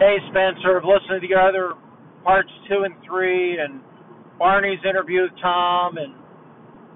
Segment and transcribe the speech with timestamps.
[0.00, 1.74] Hey, Spencer, I've listened to the other
[2.24, 3.82] parts two and three, and
[4.38, 6.14] Barney's interview with Tom, and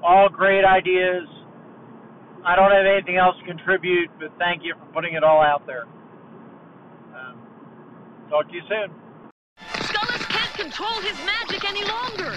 [0.03, 1.29] all great ideas.
[2.47, 5.67] I don't have anything else to contribute, but thank you for putting it all out
[5.67, 5.85] there.
[7.15, 7.37] Um,
[8.31, 8.91] talk to you soon.
[9.61, 12.33] Skullis can't control his magic any longer.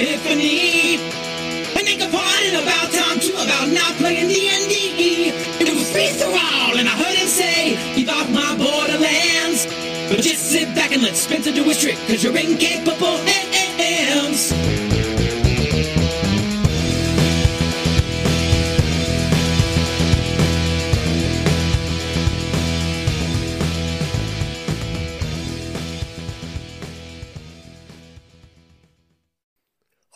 [0.00, 0.96] Epiphany.
[1.76, 5.32] And they complaining about time too, about not playing D&D.
[5.60, 9.66] It was free for all, and I heard him say, keep off my borderlands.
[10.08, 14.89] But just sit back and let Spencer do his trick, cause you're incapable hands.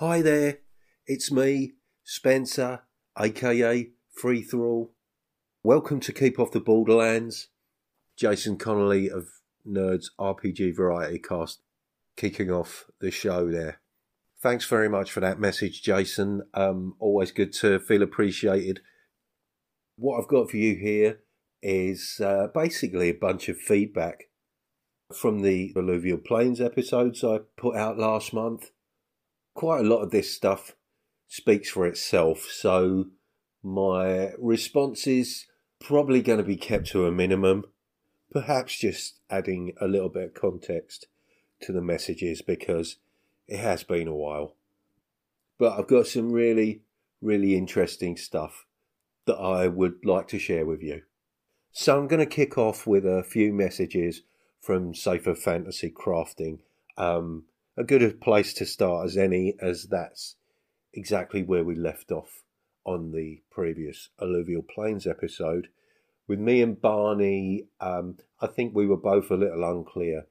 [0.07, 0.59] Hi there,
[1.07, 2.83] it's me, Spencer,
[3.19, 4.93] aka Free Thrall.
[5.63, 7.49] Welcome to Keep Off the Borderlands.
[8.15, 9.29] Jason Connerley of
[9.67, 11.63] Nerds RPG Variety Cast
[12.19, 13.81] kicking off the show there.
[14.43, 16.43] Thanks very much for that message, Jason.
[16.53, 18.81] Um, always good to feel appreciated.
[19.97, 21.21] What I've got for you here
[21.63, 24.25] is uh, basically a bunch of feedback
[25.15, 28.71] from the Alluvial Plains episodes I put out last month
[29.55, 30.75] quite a lot of this stuff
[31.29, 32.49] speaks for itself.
[32.51, 33.07] So
[33.63, 35.47] my response is
[35.81, 37.65] probably going to be kept to a minimum,
[38.31, 41.07] perhaps just adding a little bit of context
[41.63, 42.97] to the messages because
[43.49, 44.55] it has been a while.
[45.59, 46.83] But I've got some really,
[47.23, 48.67] really interesting stuff
[49.27, 51.03] that I would like to share with you.
[51.73, 54.23] So I'm going to kick off with a few messages
[54.61, 56.59] from Safer Fantasy Crafting.
[56.97, 57.45] Um,
[57.77, 60.37] a good place to start as any, as that's
[60.93, 62.43] exactly where we left off
[62.85, 65.69] on the previous alluvial plains episode.
[66.27, 70.27] With me and Barney, um, I think we were both a little unclear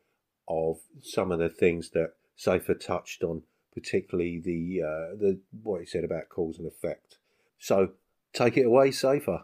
[0.47, 5.85] of some of the things that Safer touched on, particularly the uh, the what he
[5.85, 7.17] said about cause and effect.
[7.59, 7.91] So
[8.33, 9.43] take it away, Safer.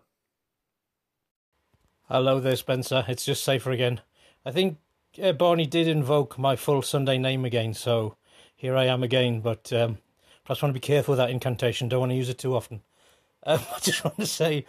[2.08, 3.06] Hello there, Spencer.
[3.08, 4.02] It's just Safer again.
[4.44, 4.78] I think
[5.22, 8.16] uh, Barney did invoke my full Sunday name again, so
[8.56, 9.42] here I am again.
[9.42, 9.98] But um,
[10.44, 11.90] perhaps want to be careful with that incantation.
[11.90, 12.82] Don't want to use it too often.
[13.46, 14.66] Um, I just want to say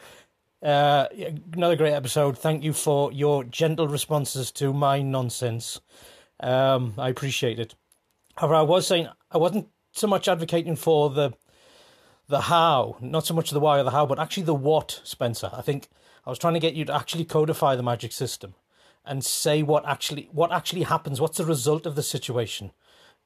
[0.63, 1.07] uh,
[1.53, 2.39] another great episode.
[2.39, 5.81] Thank you for your gentle responses to my nonsense.
[6.39, 7.75] Um, I appreciate it.
[8.37, 11.33] However, I was saying I wasn't so much advocating for the
[12.29, 15.51] the how, not so much the why or the how, but actually the what, Spencer.
[15.53, 15.89] I think
[16.25, 18.55] I was trying to get you to actually codify the magic system
[19.05, 21.21] and say what actually what actually happens.
[21.21, 22.73] What's the result of the situation?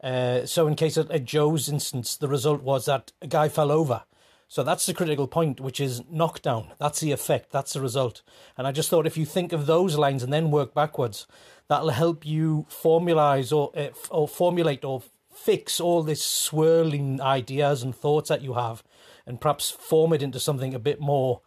[0.02, 3.70] Uh, so, in case of, of Joe's instance, the result was that a guy fell
[3.70, 4.02] over.
[4.48, 6.72] So that's the critical point, which is knockdown.
[6.78, 7.50] That's the effect.
[7.50, 8.22] That's the result.
[8.56, 11.26] And I just thought if you think of those lines and then work backwards,
[11.68, 15.02] that'll help you formalize or uh, or formulate or
[15.34, 18.84] fix all this swirling ideas and thoughts that you have,
[19.26, 21.40] and perhaps form it into something a bit more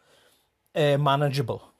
[0.76, 1.72] uh, manageable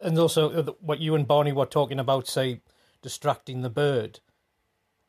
[0.00, 2.60] and also uh, what you and Barney were talking about, say,
[3.02, 4.20] distracting the bird.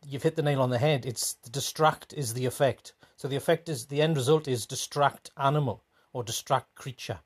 [0.05, 1.05] You've hit the nail on the head.
[1.05, 2.93] It's the distract is the effect.
[3.15, 7.19] So the effect is the end result is distract animal or distract creature.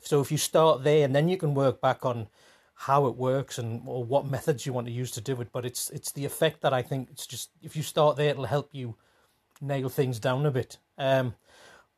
[0.00, 2.28] So if you start there and then you can work back on
[2.74, 5.48] how it works and or what methods you want to use to do it.
[5.52, 8.44] But it's it's the effect that I think it's just if you start there, it'll
[8.44, 8.94] help you
[9.60, 10.78] nail things down a bit.
[10.96, 11.34] Um,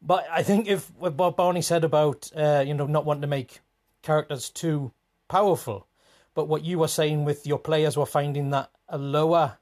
[0.00, 3.60] but I think if what Barney said about uh, you know not wanting to make
[4.02, 4.92] characters too
[5.30, 5.86] powerful.
[6.34, 9.58] But what you were saying with your players were finding that a lower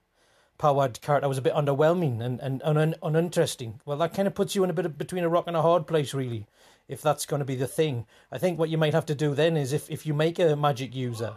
[0.56, 3.80] powered character was a bit underwhelming and, and, and un, uninteresting.
[3.84, 5.62] Well, that kind of puts you in a bit of, between a rock and a
[5.62, 6.46] hard place, really,
[6.88, 8.06] if that's going to be the thing.
[8.32, 10.56] I think what you might have to do then is if, if you make a
[10.56, 11.36] magic user,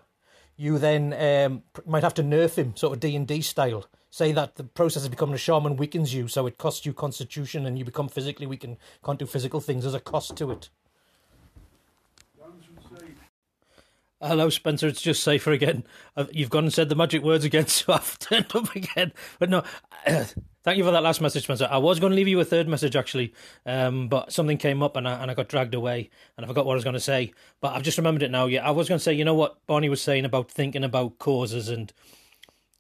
[0.55, 3.85] you then um, might have to nerf him, sort of D and D style.
[4.09, 7.65] Say that the process of becoming a shaman weakens you, so it costs you constitution,
[7.65, 9.83] and you become physically weak and can't do physical things.
[9.83, 10.69] There's a cost to it.
[14.23, 14.85] Hello, Spencer.
[14.87, 15.83] It's just safer again.
[16.31, 19.13] You've gone and said the magic words again, so I've turned up again.
[19.39, 19.63] But no,
[20.05, 21.67] thank you for that last message, Spencer.
[21.69, 23.33] I was going to leave you a third message actually,
[23.65, 26.67] um, but something came up and I, and I got dragged away, and I forgot
[26.67, 27.33] what I was going to say.
[27.61, 28.45] But I've just remembered it now.
[28.45, 31.17] Yeah, I was going to say, you know what Barney was saying about thinking about
[31.17, 31.91] causes and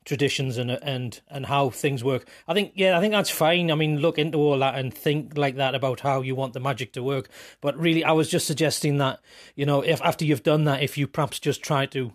[0.05, 2.27] traditions and and and how things work.
[2.47, 3.71] I think yeah, I think that's fine.
[3.71, 6.59] I mean, look into all that and think like that about how you want the
[6.59, 7.29] magic to work.
[7.61, 9.19] But really, I was just suggesting that
[9.55, 12.13] you know, if after you've done that, if you perhaps just try to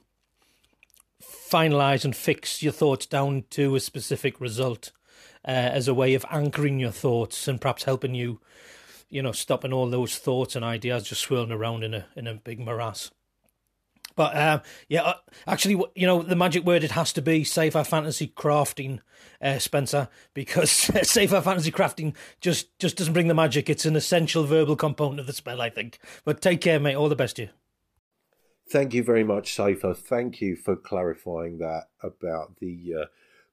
[1.22, 4.90] finalize and fix your thoughts down to a specific result
[5.46, 8.40] uh, as a way of anchoring your thoughts and perhaps helping you,
[9.08, 12.34] you know, stopping all those thoughts and ideas just swirling around in a in a
[12.34, 13.10] big morass.
[14.16, 15.14] But um, yeah, uh,
[15.46, 19.00] actually, you know, the magic word it has to be safer fantasy crafting,
[19.40, 20.70] uh, Spencer, because
[21.02, 23.70] safer fantasy crafting just just doesn't bring the magic.
[23.70, 25.98] It's an essential verbal component of the spell, I think.
[26.24, 26.96] But take care, mate.
[26.96, 27.48] All the best to you.
[28.68, 29.94] Thank you very much, Safer.
[29.94, 33.04] Thank you for clarifying that about the uh,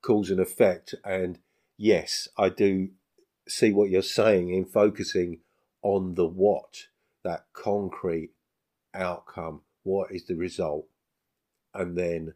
[0.01, 0.95] cause and effect.
[1.05, 1.37] And
[1.77, 2.89] yes, I do
[3.47, 5.41] see what you're saying in focusing
[5.83, 6.87] on the what,
[7.23, 8.31] that concrete
[8.95, 10.85] outcome what is the result,
[11.73, 12.33] and then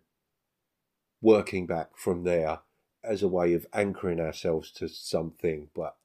[1.21, 2.59] working back from there
[3.03, 5.69] as a way of anchoring ourselves to something.
[5.75, 5.95] But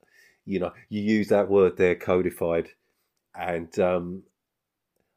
[0.44, 2.70] you know, you use that word there, codified,
[3.34, 4.22] and um,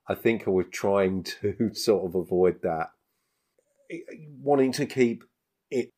[0.07, 2.92] I think I was trying to sort of avoid that,
[4.42, 5.24] wanting to keep
[5.69, 5.92] it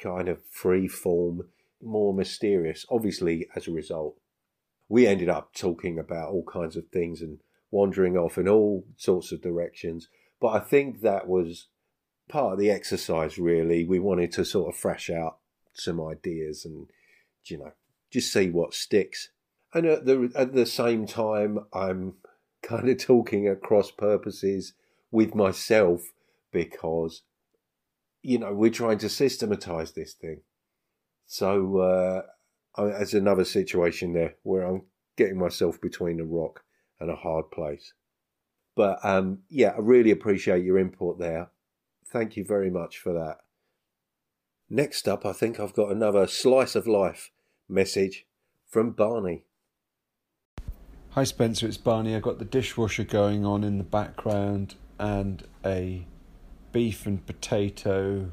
[0.00, 1.48] kind of free form,
[1.82, 2.84] more mysterious.
[2.90, 4.16] Obviously, as a result,
[4.88, 7.38] we ended up talking about all kinds of things and
[7.74, 10.08] wandering off in all sorts of directions.
[10.40, 11.66] But I think that was
[12.28, 13.84] part of the exercise, really.
[13.84, 15.38] We wanted to sort of fresh out
[15.74, 16.86] some ideas and,
[17.44, 17.72] you know,
[18.12, 19.30] just see what sticks.
[19.74, 22.14] And at the, at the same time, I'm
[22.62, 24.74] kind of talking at cross purposes
[25.10, 26.12] with myself
[26.52, 27.22] because,
[28.22, 30.42] you know, we're trying to systematize this thing.
[31.26, 32.22] So, uh,
[32.80, 34.82] as another situation there where I'm
[35.16, 36.62] getting myself between a rock
[37.04, 37.92] and a hard place.
[38.74, 41.50] But um, yeah, I really appreciate your input there.
[42.06, 43.38] Thank you very much for that.
[44.70, 47.30] Next up, I think I've got another slice of life
[47.68, 48.26] message
[48.66, 49.44] from Barney.
[51.10, 52.16] Hi Spencer, it's Barney.
[52.16, 56.06] I've got the dishwasher going on in the background and a
[56.72, 58.30] beef and potato,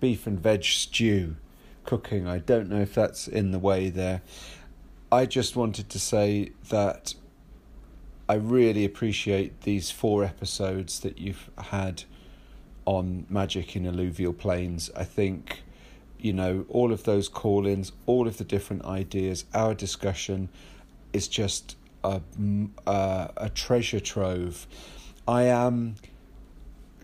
[0.00, 1.36] beef and veg stew
[1.84, 2.26] cooking.
[2.26, 4.22] I don't know if that's in the way there.
[5.10, 7.14] I just wanted to say that
[8.28, 12.04] I really appreciate these four episodes that you've had
[12.84, 14.90] on magic in alluvial plains.
[14.96, 15.62] I think,
[16.18, 20.48] you know, all of those call ins, all of the different ideas, our discussion
[21.12, 22.20] is just a,
[22.86, 24.66] a, a treasure trove.
[25.28, 25.94] I am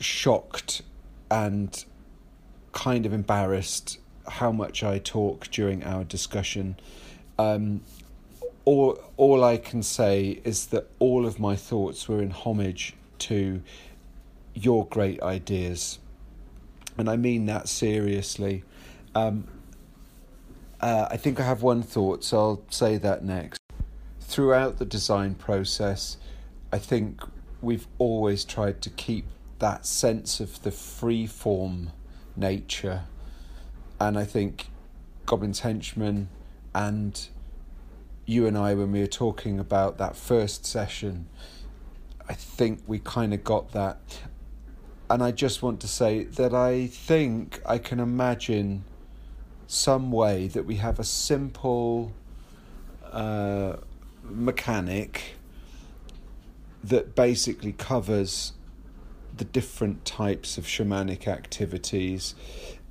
[0.00, 0.82] shocked
[1.30, 1.84] and
[2.72, 6.76] kind of embarrassed how much I talk during our discussion.
[7.38, 7.82] Um,
[8.64, 13.62] all all I can say is that all of my thoughts were in homage to
[14.54, 15.98] your great ideas,
[16.96, 18.64] and I mean that seriously.
[19.14, 19.48] Um,
[20.80, 23.60] uh, I think I have one thought, so I'll say that next.
[24.20, 26.16] Throughout the design process,
[26.72, 27.22] I think
[27.60, 29.26] we've always tried to keep
[29.60, 31.90] that sense of the free form
[32.36, 33.02] nature,
[34.00, 34.66] and I think
[35.26, 36.28] Goblin's Henchman
[36.74, 37.28] and
[38.26, 41.26] you and I, when we were talking about that first session,
[42.28, 44.20] I think we kind of got that.
[45.10, 48.84] And I just want to say that I think I can imagine
[49.66, 52.12] some way that we have a simple
[53.10, 53.76] uh,
[54.22, 55.34] mechanic
[56.84, 58.52] that basically covers
[59.36, 62.34] the different types of shamanic activities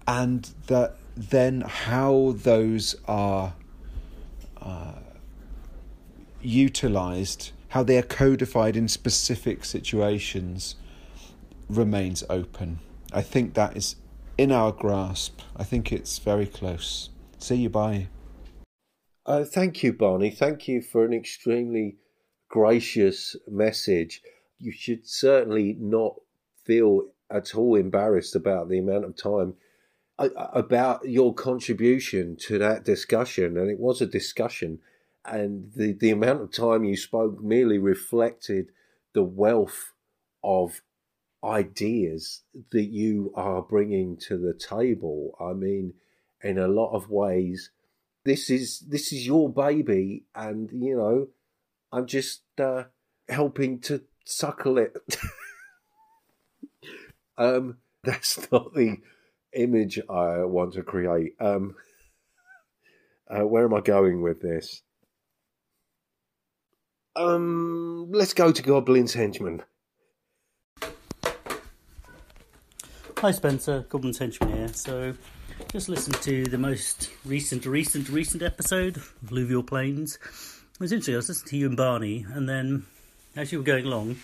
[0.08, 3.54] and that then how those are
[4.62, 4.94] uh,
[6.44, 10.76] utilized, how they are codified in specific situations,
[11.70, 12.80] remains open.
[13.14, 13.96] I think that is
[14.38, 15.42] in our grasp.
[15.56, 17.10] I think it's very close.
[17.38, 18.08] See you bye.
[19.26, 20.32] Uh, thank you, Barney.
[20.32, 21.98] Thank you for an extremely
[22.50, 24.22] gracious message.
[24.58, 26.16] You should certainly not
[26.66, 29.54] feel at all embarrassed about the amount of time
[30.20, 33.58] uh, about your contribution to that discussion.
[33.58, 34.80] And it was a discussion
[35.26, 38.72] and the, the amount of time you spoke merely reflected
[39.14, 39.94] the wealth
[40.44, 40.82] of
[41.44, 45.36] ideas that you are bringing to the table.
[45.40, 45.94] I mean,
[46.44, 47.72] in a lot of ways,
[48.24, 51.28] this is this is your baby, and you know,
[51.92, 52.84] I'm just uh,
[53.28, 54.96] helping to suckle it.
[57.38, 58.98] um, that's not the
[59.54, 61.34] image I want to create.
[61.40, 61.76] Um,
[63.28, 64.84] uh, where am I going with this?
[67.22, 69.62] Um, let's go to Goblin's Henchman.
[73.18, 74.70] Hi Spencer, Goblin's Henchman here.
[74.70, 75.14] So,
[75.72, 80.18] just listened to the most recent, recent, recent episode of Alluvial Plains.
[80.74, 81.14] It was interesting.
[81.14, 82.88] I was listening to you and Barney, and then
[83.36, 84.16] as you were going along,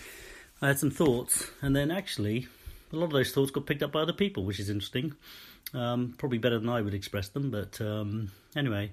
[0.59, 2.47] I had some thoughts, and then actually,
[2.91, 5.13] a lot of those thoughts got picked up by other people, which is interesting.
[5.73, 8.91] Um, probably better than I would express them, but um, anyway,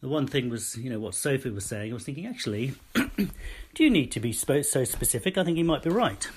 [0.00, 1.90] the one thing was, you know, what Sophie was saying.
[1.90, 5.36] I was thinking, actually, do you need to be so specific?
[5.36, 6.28] I think you might be right.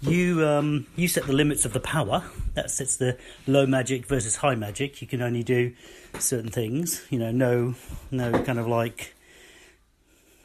[0.00, 2.24] You um, you set the limits of the power.
[2.54, 3.16] That sets the
[3.46, 5.00] low magic versus high magic.
[5.00, 5.72] You can only do
[6.18, 7.06] certain things.
[7.10, 7.74] You know, no
[8.10, 9.14] no kind of like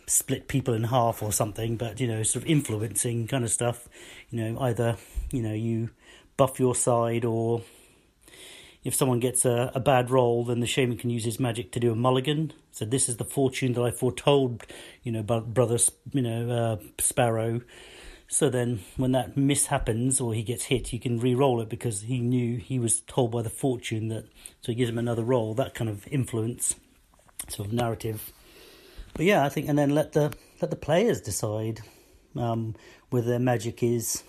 [0.08, 3.90] split people in half or something, but you know, sort of influencing kind of stuff.
[4.30, 4.98] You know, either
[5.32, 5.90] you know you
[6.38, 7.62] buff your side or
[8.84, 11.80] if someone gets a, a bad roll, then the shaman can use his magic to
[11.80, 12.54] do a mulligan.
[12.72, 14.66] So this is the fortune that I foretold,
[15.04, 15.78] you know, brother,
[16.12, 17.62] you know, uh, Sparrow.
[18.32, 22.04] So then, when that miss happens or he gets hit, you can re-roll it because
[22.04, 24.26] he knew he was told by the fortune that.
[24.62, 25.56] So he gives him another roll.
[25.56, 26.76] That kind of influence,
[27.48, 28.32] sort of narrative.
[29.14, 30.32] But yeah, I think, and then let the
[30.62, 31.82] let the players decide
[32.36, 32.76] um,
[33.10, 34.24] whether their magic is,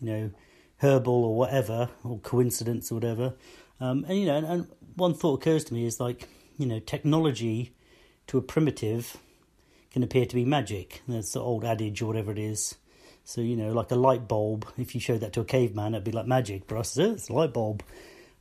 [0.00, 0.30] you know,
[0.78, 3.34] herbal or whatever, or coincidence or whatever.
[3.80, 4.66] Um, and you know, and, and
[4.96, 6.28] one thought occurs to me is like,
[6.58, 7.74] you know, technology
[8.28, 9.16] to a primitive
[9.94, 11.02] can appear to be magic.
[11.06, 12.74] That's the old adage or whatever it is.
[13.24, 14.66] So you know, like a light bulb.
[14.76, 16.66] If you showed that to a caveman, it'd be like magic.
[16.66, 17.82] For us, it's a light bulb.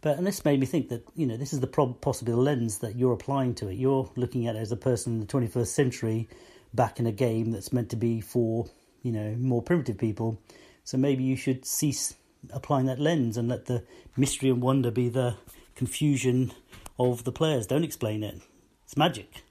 [0.02, 2.80] But and this made me think that you know this is the prob- possible lens
[2.80, 3.76] that you're applying to it.
[3.76, 6.28] You're looking at it as a person in the 21st century,
[6.74, 8.66] back in a game that's meant to be for
[9.04, 10.42] you know more primitive people.
[10.84, 12.16] So maybe you should cease
[12.52, 13.84] applying that lens and let the
[14.18, 15.36] mystery and wonder be the
[15.76, 16.52] confusion
[17.00, 17.68] of the players.
[17.68, 18.42] Don't explain it.
[18.86, 19.44] It's magic.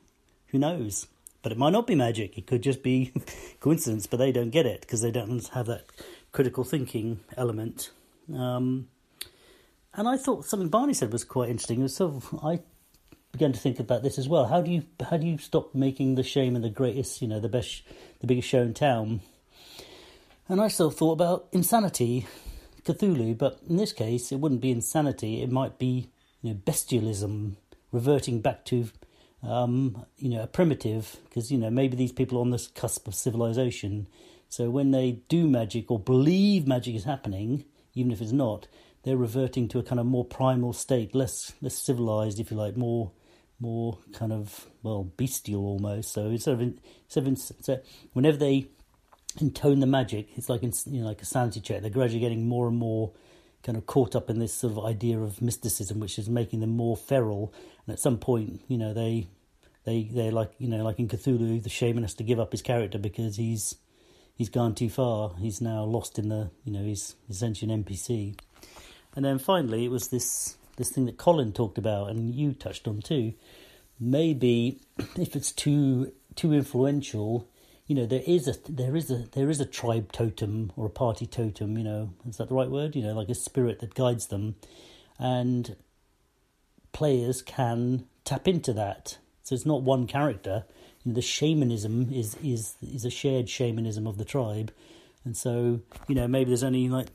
[0.49, 1.07] Who knows?
[1.43, 2.39] But it might not be magic.
[2.39, 3.13] It could just be
[3.61, 5.87] coincidence, but they don't get it because they don't have that
[6.31, 7.91] critical thinking element.
[8.33, 8.89] Um,
[9.95, 11.81] and I thought something Barney said was quite interesting.
[11.81, 12.61] It was sort of I
[13.33, 14.47] began to think about this as well.
[14.47, 17.49] How do you how do you stop making the shaman the greatest, you know, the
[17.49, 17.83] best,
[18.21, 19.21] the biggest show in town?
[20.49, 22.27] And I still thought about insanity
[22.85, 25.43] Cthulhu, but in this case, it wouldn't be insanity.
[25.43, 26.11] It might be
[26.43, 27.57] you know, bestialism,
[27.93, 28.89] reverting back to
[29.43, 33.09] um, you know a primitive, because you know maybe these people are on this cusp
[33.09, 34.07] of civilization.
[34.49, 38.69] So when they do magic or believe magic is happening, even if it's not,
[39.03, 42.77] they're reverting to a kind of more primal state, less less civilized, if you like,
[42.77, 43.13] more
[43.59, 46.13] more kind of well bestial almost.
[46.13, 47.81] So instead of, instead of so
[48.13, 48.69] whenever they
[49.41, 50.29] intone the magic.
[50.37, 51.81] It's like in, you know, like a sanity check.
[51.81, 53.13] They're gradually getting more and more
[53.63, 56.71] kind of caught up in this sort of idea of mysticism, which is making them
[56.71, 57.53] more feral.
[57.87, 59.29] And at some point, you know, they
[59.85, 62.63] they they're like you know, like in Cthulhu, the shaman has to give up his
[62.63, 63.77] character because he's
[64.35, 65.35] he's gone too far.
[65.39, 68.39] He's now lost in the you know he's essentially an NPC.
[69.15, 72.89] And then finally, it was this this thing that Colin talked about, and you touched
[72.89, 73.35] on too.
[74.01, 74.81] Maybe
[75.17, 77.49] if it's too too influential,
[77.87, 80.91] you know there is a there is a there is a tribe totem or a
[80.91, 82.97] party totem you know is that the right word?
[82.97, 84.57] You know like a spirit that guides them.
[85.19, 85.77] And
[86.93, 89.19] players can tap into that.
[89.43, 90.65] So it's not one character.
[91.05, 94.73] You know, the shamanism is is is a shared shamanism of the tribe.
[95.25, 97.09] And so you know maybe there's only like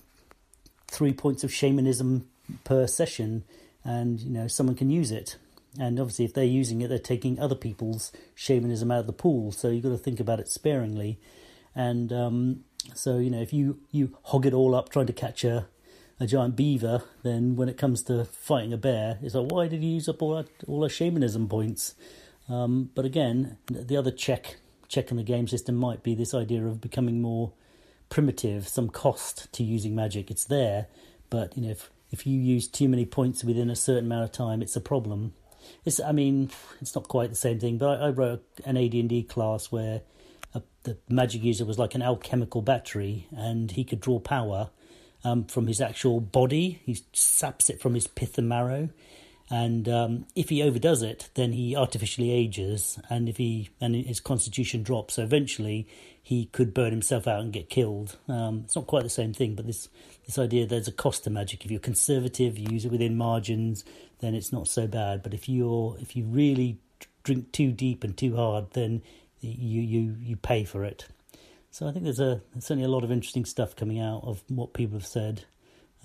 [0.88, 2.28] three points of shamanism
[2.64, 3.44] per session
[3.84, 5.38] and you know someone can use it
[5.79, 9.51] and obviously, if they're using it, they're taking other people's shamanism out of the pool.
[9.51, 11.19] So you've got to think about it sparingly.
[11.75, 12.63] And um,
[12.96, 15.67] so, you know, if you, you hog it all up trying to catch a,
[16.19, 19.84] a giant beaver, then when it comes to fighting a bear, it's like, why did
[19.84, 21.93] you use up all, that, all our shamanism points?
[22.50, 24.57] Um, but again, the other check
[24.88, 27.51] check in the game system might be this idea of becoming more
[28.10, 30.31] primitive, some cost to using magic.
[30.31, 30.88] It's there,
[31.29, 34.31] but you know, if if you use too many points within a certain amount of
[34.31, 35.34] time, it's a problem.
[35.86, 36.50] It's, I mean,
[36.82, 40.02] it's not quite the same thing, but I, I wrote an AD&D class where
[40.54, 44.70] a, the magic user was like an alchemical battery, and he could draw power
[45.24, 46.82] um, from his actual body.
[46.86, 48.90] He saps it from his pith and marrow,
[49.50, 54.20] and um, if he overdoes it, then he artificially ages, and if he and his
[54.20, 55.16] constitution drops.
[55.16, 55.88] So eventually,
[56.22, 58.18] he could burn himself out and get killed.
[58.28, 59.88] Um, it's not quite the same thing, but this
[60.26, 61.64] this idea there's a cost to magic.
[61.64, 63.86] If you're conservative, you use it within margins,
[64.20, 65.24] then it's not so bad.
[65.24, 66.80] But if you're if you really
[67.24, 69.02] drink too deep and too hard, then
[69.42, 71.08] you you you pay for it.
[71.72, 74.42] So I think there's a there's certainly a lot of interesting stuff coming out of
[74.48, 75.44] what people have said.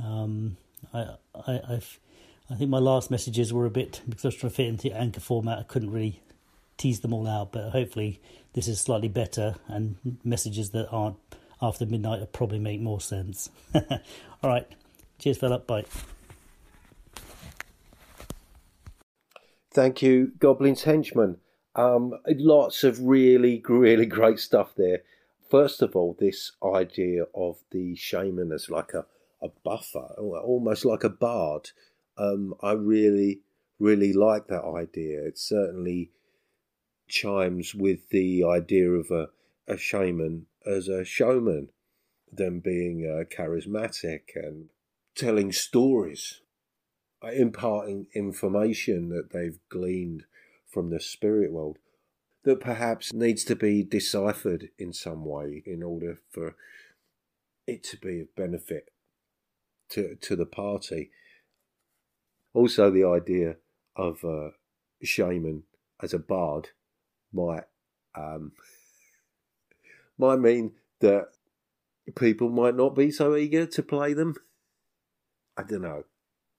[0.02, 0.56] Um,
[0.92, 2.00] I I I've
[2.50, 4.96] I think my last messages were a bit because I was trying to fit into
[4.96, 5.58] anchor format.
[5.58, 6.20] I couldn't really
[6.76, 8.20] tease them all out, but hopefully
[8.54, 11.16] this is slightly better and messages that aren't
[11.62, 13.48] after midnight will probably make more sense.
[13.74, 13.80] all
[14.42, 14.66] right,
[15.18, 15.60] cheers, fella.
[15.60, 15.84] Bye.
[19.72, 21.38] Thank you, Goblin's henchman.
[21.74, 25.02] Um, lots of really, really great stuff there.
[25.50, 29.06] First of all, this idea of the shaman as like a,
[29.40, 31.70] a buffer, almost like a bard.
[32.18, 33.40] Um, I really,
[33.78, 35.24] really like that idea.
[35.24, 36.10] It certainly
[37.08, 39.28] chimes with the idea of a,
[39.66, 41.70] a shaman as a showman,
[42.30, 44.68] them being uh, charismatic and
[45.14, 46.40] telling stories,
[47.30, 50.24] imparting information that they've gleaned
[50.68, 51.78] from the spirit world
[52.44, 56.56] that perhaps needs to be deciphered in some way in order for
[57.66, 58.90] it to be of benefit
[59.90, 61.10] to to the party.
[62.54, 63.56] Also, the idea
[63.96, 64.50] of a
[65.02, 65.62] shaman
[66.02, 66.70] as a bard
[67.32, 67.64] might
[68.16, 68.52] um,
[70.18, 71.28] might mean that
[72.16, 74.34] people might not be so eager to play them.
[75.56, 76.04] I don't know.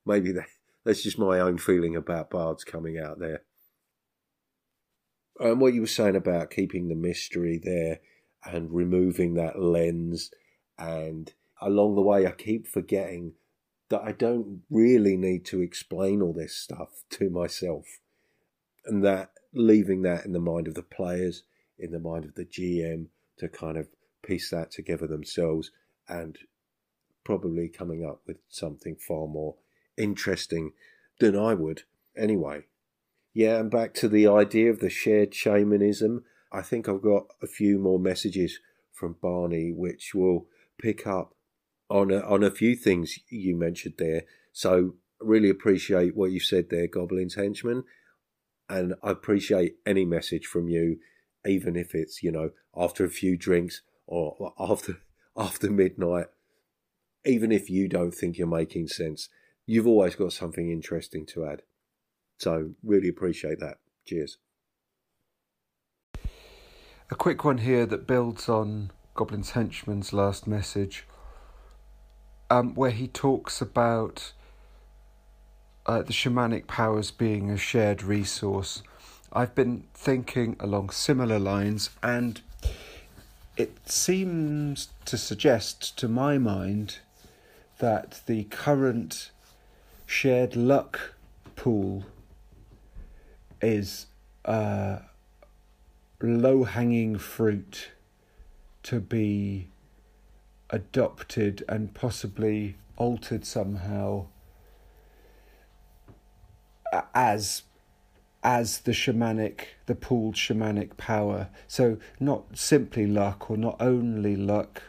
[0.05, 0.48] Maybe that,
[0.84, 3.44] that's just my own feeling about bards coming out there.
[5.40, 8.00] And what you were saying about keeping the mystery there
[8.46, 10.32] and removing that lens,
[10.78, 13.34] and along the way, I keep forgetting
[13.90, 17.86] that I don't really need to explain all this stuff to myself,
[18.86, 21.44] and that leaving that in the mind of the players,
[21.80, 23.88] in the mind of the GM to kind of
[24.24, 25.72] piece that together themselves
[26.08, 26.38] and
[27.24, 29.56] probably coming up with something far more
[29.98, 30.74] interesting
[31.20, 31.84] than I would
[32.18, 32.64] anyway.
[33.34, 36.24] Yeah, and back to the idea of the shared shamanism.
[36.52, 38.60] I think I've got a few more messages
[38.92, 40.48] from Barney which will
[40.80, 41.34] pick up
[41.90, 44.24] on a, on a few things you mentioned there.
[44.52, 47.84] So really appreciate what you said there, Goblin's henchman,
[48.70, 51.00] and I appreciate any message from you,
[51.46, 54.98] even if it's you know after a few drinks or after
[55.38, 56.28] after midnight.
[57.26, 59.30] Even if you don't think you're making sense,
[59.65, 61.62] you've always got something interesting to add.
[62.39, 63.77] So, really appreciate that.
[64.05, 64.38] Cheers.
[67.10, 71.05] A quick one here that builds on Goblin's Henchman's last message,
[72.50, 74.34] um, where he talks about
[75.86, 78.82] uh, the shamanic powers being a shared resource.
[79.32, 82.41] I've been thinking along similar lines, and
[83.58, 86.99] it seems to suggest, to my mind,
[87.80, 89.32] that the current
[90.13, 91.15] shared luck
[91.56, 92.06] pool
[93.63, 94.06] is
[94.45, 94.99] uh,
[96.21, 97.89] low hanging fruit
[98.84, 99.67] to be
[100.69, 104.23] adopted and possibly altered somehow
[107.15, 107.63] as
[108.43, 111.49] as the shamanic the pooled shamanic power.
[111.67, 114.84] So not simply luck or not only luck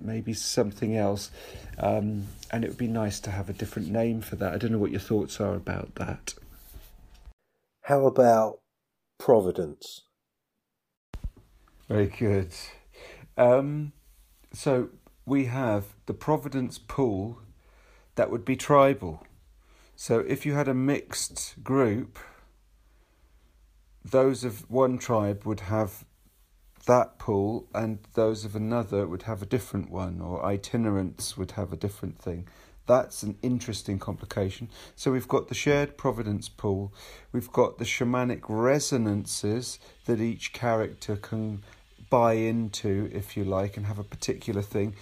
[0.00, 1.30] maybe something else
[1.78, 4.72] um, and it would be nice to have a different name for that i don't
[4.72, 6.34] know what your thoughts are about that
[7.84, 8.60] how about
[9.18, 10.02] Providence?
[11.86, 12.54] Very good.
[13.36, 13.92] Um,
[14.54, 14.88] so
[15.26, 17.40] we have the Providence pool
[18.14, 19.26] that would be tribal.
[19.96, 22.18] So if you had a mixed group,
[24.02, 26.06] those of one tribe would have
[26.86, 31.72] that pool, and those of another would have a different one, or itinerants would have
[31.72, 32.46] a different thing.
[32.86, 34.68] That's an interesting complication.
[34.94, 36.92] So we've got the shared providence pool,
[37.32, 41.62] we've got the shamanic resonances that each character can
[42.10, 44.94] buy into, if you like, and have a particular thing.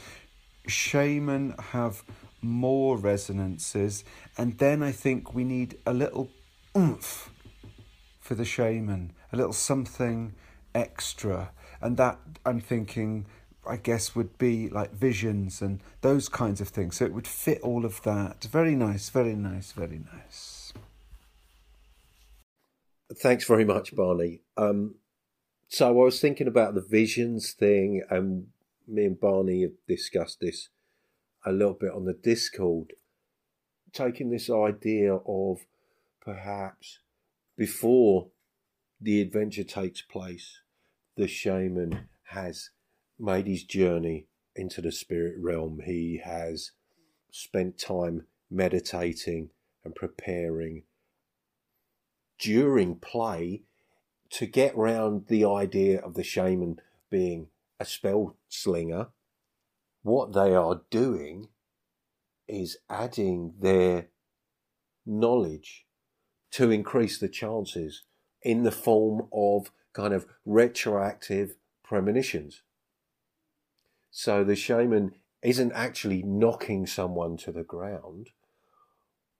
[0.68, 2.05] Shaman have
[2.40, 4.05] more resonances,
[4.38, 6.31] and then I think we need a little
[6.77, 7.31] oomph
[8.21, 10.35] for the shaman, a little something
[10.75, 11.51] extra.
[11.83, 13.27] And that I'm thinking
[13.66, 16.97] I guess would be like visions and those kinds of things.
[16.97, 18.45] So it would fit all of that.
[18.45, 20.73] Very nice, very nice, very nice.
[23.21, 24.40] Thanks very much, Barney.
[24.57, 24.97] Um,
[25.68, 28.49] so I was thinking about the visions thing, and
[28.88, 30.71] me and Barney have discussed this
[31.45, 32.95] a little bit on the Discord.
[33.92, 35.59] Taking this idea of
[36.21, 37.01] perhaps
[37.57, 38.29] before
[39.01, 40.62] the adventure takes place,
[41.16, 42.70] the shaman has
[43.18, 45.81] made his journey into the spirit realm.
[45.85, 46.72] He has
[47.31, 49.51] spent time meditating
[49.85, 50.85] and preparing
[52.38, 53.62] during play
[54.31, 57.48] to get round the idea of the shaman being
[57.79, 59.09] a spell slinger.
[60.03, 61.48] What they are doing
[62.48, 64.09] is adding their
[65.07, 65.87] knowledge
[66.53, 68.03] to increase the chances
[68.42, 72.62] in the form of kind of retroactive premonitions.
[74.11, 78.31] So the shaman isn't actually knocking someone to the ground.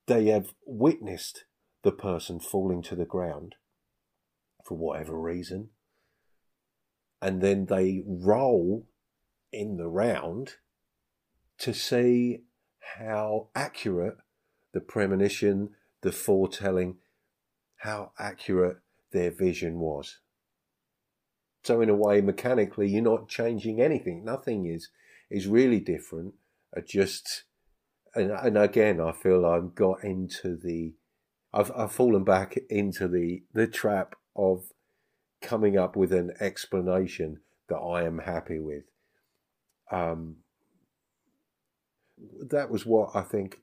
[0.07, 1.45] They have witnessed
[1.83, 3.55] the person falling to the ground
[4.65, 5.69] for whatever reason.
[7.21, 8.85] And then they roll
[9.51, 10.55] in the round
[11.59, 12.41] to see
[12.97, 14.17] how accurate
[14.73, 15.69] the premonition,
[16.01, 16.97] the foretelling,
[17.77, 18.77] how accurate
[19.11, 20.19] their vision was.
[21.63, 24.23] So in a way, mechanically, you're not changing anything.
[24.23, 24.89] Nothing is
[25.29, 26.33] is really different.
[26.75, 27.43] Uh, just
[28.15, 30.93] and, and again, I feel I've got into the,
[31.53, 34.71] I've I've fallen back into the the trap of
[35.41, 38.83] coming up with an explanation that I am happy with.
[39.91, 40.37] Um,
[42.49, 43.59] that was what I think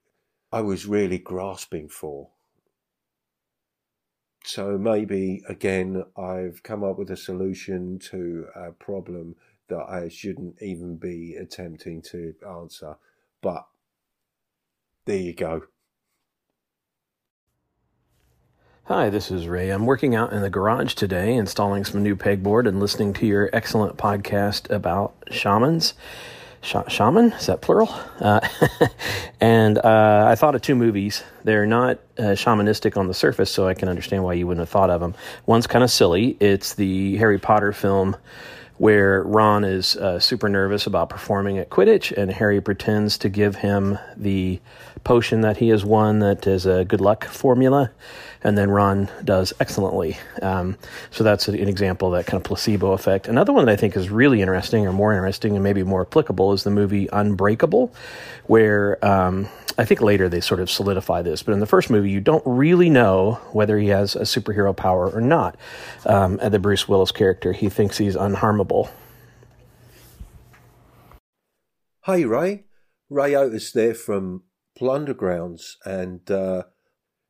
[0.52, 2.30] I was really grasping for.
[4.44, 9.36] So maybe again, I've come up with a solution to a problem
[9.68, 12.96] that I shouldn't even be attempting to answer.
[13.42, 13.66] But
[15.06, 15.62] there you go.
[18.84, 19.70] Hi, this is Ray.
[19.70, 23.48] I'm working out in the garage today, installing some new pegboard and listening to your
[23.52, 25.94] excellent podcast about shamans.
[26.62, 27.32] Sh- shaman?
[27.32, 27.88] Is that plural?
[28.20, 28.40] Uh,
[29.40, 31.22] and uh, I thought of two movies.
[31.44, 34.68] They're not uh, shamanistic on the surface, so I can understand why you wouldn't have
[34.68, 35.14] thought of them.
[35.46, 36.36] One's kind of silly.
[36.38, 38.16] It's the Harry Potter film
[38.80, 43.56] where Ron is uh, super nervous about performing at Quidditch, and Harry pretends to give
[43.56, 44.58] him the
[45.04, 47.90] potion that he has won that is a good luck formula,
[48.42, 50.16] and then Ron does excellently.
[50.40, 50.78] Um,
[51.10, 53.28] so that's an example of that kind of placebo effect.
[53.28, 56.54] Another one that I think is really interesting, or more interesting, and maybe more applicable,
[56.54, 57.92] is the movie Unbreakable,
[58.46, 59.46] where um,
[59.80, 62.42] I think later they sort of solidify this, but in the first movie, you don't
[62.44, 65.56] really know whether he has a superhero power or not.
[66.04, 68.69] Um, the Bruce Willis character, he thinks he's unharmable.
[72.04, 72.64] Hey, Ray.
[73.08, 74.44] Ray Otus there from
[74.78, 75.74] Plundergrounds.
[75.84, 76.64] And uh,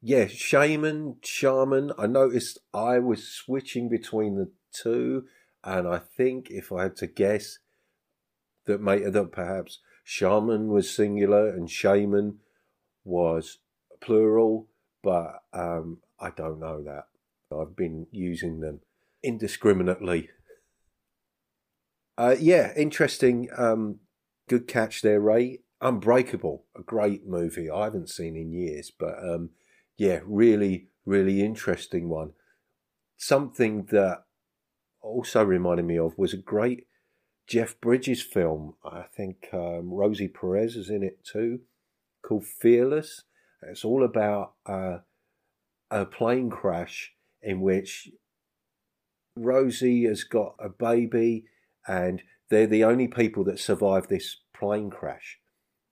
[0.03, 1.93] yeah, Shaman, Shaman.
[1.99, 5.25] I noticed I was switching between the two.
[5.65, 7.59] And I think if I had to guess,
[8.67, 12.39] that, may, that perhaps shaman was singular and shaman
[13.05, 13.59] was
[14.01, 14.69] plural,
[15.03, 17.05] but um, I don't know that.
[17.55, 18.81] I've been using them
[19.23, 20.31] indiscriminately.
[22.21, 23.49] Uh, yeah, interesting.
[23.57, 24.01] Um,
[24.47, 25.61] good catch there, Ray.
[25.81, 29.53] Unbreakable, a great movie I haven't seen in years, but um,
[29.97, 32.33] yeah, really, really interesting one.
[33.17, 34.25] Something that
[35.01, 36.85] also reminded me of was a great
[37.49, 38.75] Jeff Bridges film.
[38.85, 41.61] I think um, Rosie Perez is in it too,
[42.23, 43.23] called Fearless.
[43.63, 44.99] It's all about uh,
[45.91, 48.11] a plane crash in which
[49.35, 51.47] Rosie has got a baby
[51.87, 55.39] and they're the only people that survive this plane crash.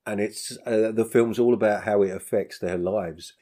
[0.07, 3.35] And it's uh, the film's all about how it affects their lives.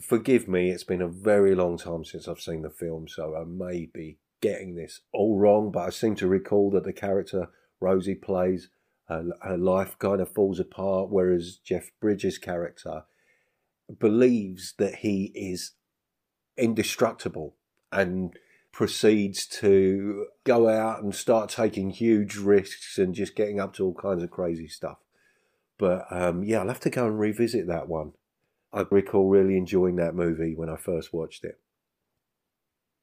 [0.00, 3.44] Forgive me, it's been a very long time since I've seen the film, so I
[3.44, 7.48] may be getting this all wrong, but I seem to recall that the character
[7.80, 8.68] Rosie plays,
[9.08, 13.04] her, her life kind of falls apart, whereas Jeff Bridges' character
[13.98, 15.72] believes that he is
[16.56, 17.56] indestructible
[17.92, 18.36] and
[18.74, 23.94] proceeds to go out and start taking huge risks and just getting up to all
[23.94, 24.98] kinds of crazy stuff.
[25.78, 28.12] But um, yeah, I'll have to go and revisit that one.
[28.72, 31.60] I recall really enjoying that movie when I first watched it.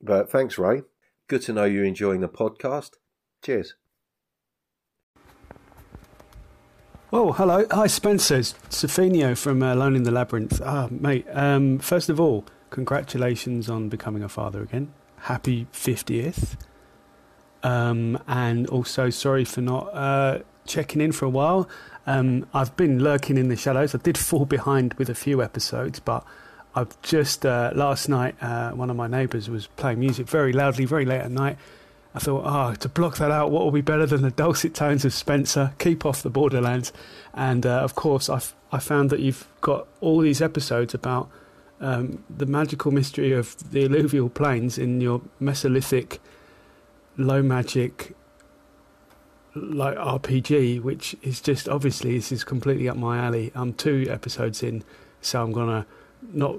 [0.01, 0.81] But thanks, Ray.
[1.29, 2.95] Good to know you're enjoying the podcast.
[3.41, 3.75] Cheers.
[7.13, 7.65] Oh, hello.
[7.71, 8.39] Hi, Spencer.
[8.39, 10.62] It's from uh, Alone in the Labyrinth.
[10.65, 14.93] Ah, mate, um, first of all, congratulations on becoming a father again.
[15.21, 16.55] Happy 50th.
[17.63, 21.69] Um, and also, sorry for not uh, checking in for a while.
[22.07, 23.93] Um, I've been lurking in the shadows.
[23.93, 26.25] I did fall behind with a few episodes, but
[26.73, 30.86] I've just uh, last night uh, one of my neighbours was playing music very loudly,
[30.86, 31.57] very late at night.
[32.13, 35.05] I thought, oh, to block that out, what will be better than the dulcet tones
[35.05, 35.73] of Spencer?
[35.79, 36.91] Keep off the Borderlands,
[37.34, 41.29] and uh, of course, I I found that you've got all these episodes about
[41.81, 46.19] um, the magical mystery of the alluvial plains in your Mesolithic
[47.17, 48.15] low magic
[49.55, 53.51] like RPG, which is just obviously this is completely up my alley.
[53.55, 54.83] I'm two episodes in,
[55.21, 55.85] so I'm gonna
[56.31, 56.57] not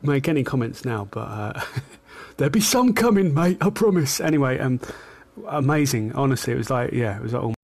[0.00, 1.60] make any comments now, but uh,
[2.36, 3.58] there'll be some coming, mate.
[3.60, 4.18] I promise.
[4.20, 4.80] Anyway, um,
[5.46, 6.12] amazing.
[6.14, 7.42] Honestly, it was like yeah, it was like.
[7.42, 7.54] All...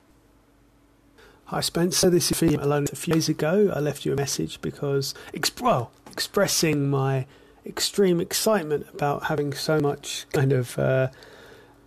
[1.46, 2.86] Hi Spencer, this is Alone.
[2.92, 5.14] A few days ago, I left you a message because,
[5.62, 7.24] well, expressing my
[7.64, 11.06] extreme excitement about having so much kind of, uh,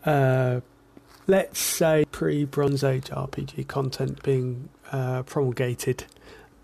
[0.05, 0.61] uh,
[1.27, 6.05] let's say, pre-Bronze Age RPG content being uh, promulgated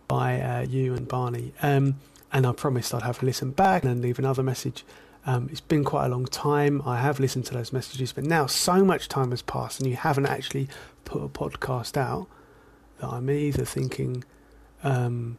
[0.07, 1.51] by uh, you and Barney.
[1.61, 1.99] Um,
[2.31, 4.85] and I promised I'd have a listen back and leave another message.
[5.25, 6.81] Um, it's been quite a long time.
[6.85, 9.97] I have listened to those messages, but now so much time has passed and you
[9.97, 10.69] haven't actually
[11.03, 12.27] put a podcast out.
[12.99, 14.23] that I'm either thinking
[14.85, 15.37] um,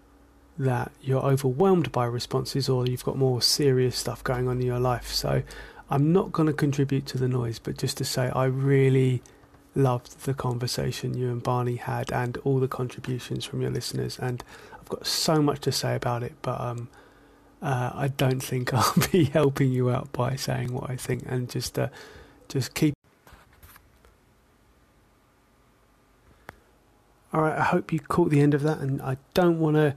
[0.59, 4.81] that you're overwhelmed by responses or you've got more serious stuff going on in your
[4.81, 5.12] life.
[5.12, 5.42] So
[5.88, 9.23] I'm not going to contribute to the noise, but just to say I really
[9.75, 14.18] loved the conversation you and Barney had and all the contributions from your listeners.
[14.18, 14.42] And
[14.79, 16.88] I've got so much to say about it, but um,
[17.62, 21.49] uh, I don't think I'll be helping you out by saying what I think and
[21.49, 21.88] just uh,
[22.49, 22.94] just keep.
[27.33, 29.94] All right, I hope you caught the end of that, and I don't want to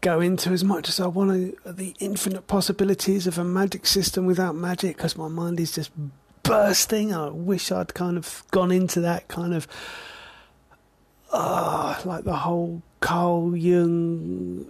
[0.00, 1.30] go into as much as I want
[1.64, 5.90] to the infinite possibilities of a magic system without magic because my mind is just
[6.42, 7.12] bursting.
[7.12, 9.66] I wish I'd kind of gone into that kind of,
[11.32, 14.66] uh, like the whole Carl Jung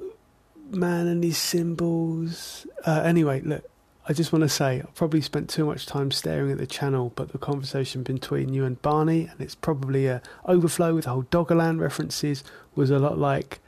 [0.71, 2.67] man and his symbols.
[2.85, 3.65] Uh, anyway, look,
[4.09, 7.13] I just want to say I probably spent too much time staring at the channel,
[7.15, 11.25] but the conversation between you and Barney, and it's probably a overflow with the whole
[11.25, 12.43] Doggerland references,
[12.75, 13.61] was a lot like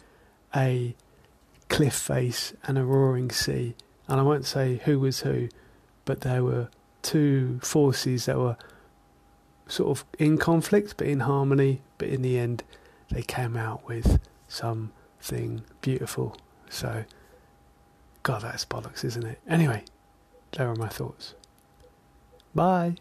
[0.56, 0.94] a
[1.70, 3.74] cliff face and a roaring sea.
[4.06, 5.48] And I won't say who was who,
[6.04, 6.68] but there were
[7.00, 8.56] two forces that were
[9.66, 11.80] sort of in conflict but in harmony.
[11.96, 12.62] But in the end,
[13.10, 16.36] they came out with something beautiful.
[16.68, 17.04] So,
[18.22, 19.40] God, that's bollocks, isn't it?
[19.48, 19.84] Anyway,
[20.52, 21.34] there are my thoughts.
[22.54, 22.96] Bye.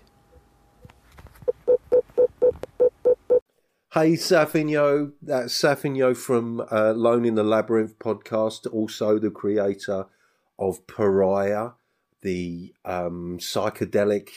[3.94, 5.14] Hey, Sofinho.
[5.20, 10.06] That's Sofinho from uh, Lone in the Labyrinth podcast, also the creator
[10.60, 11.72] of Pariah,
[12.22, 14.30] the um, psychedelic,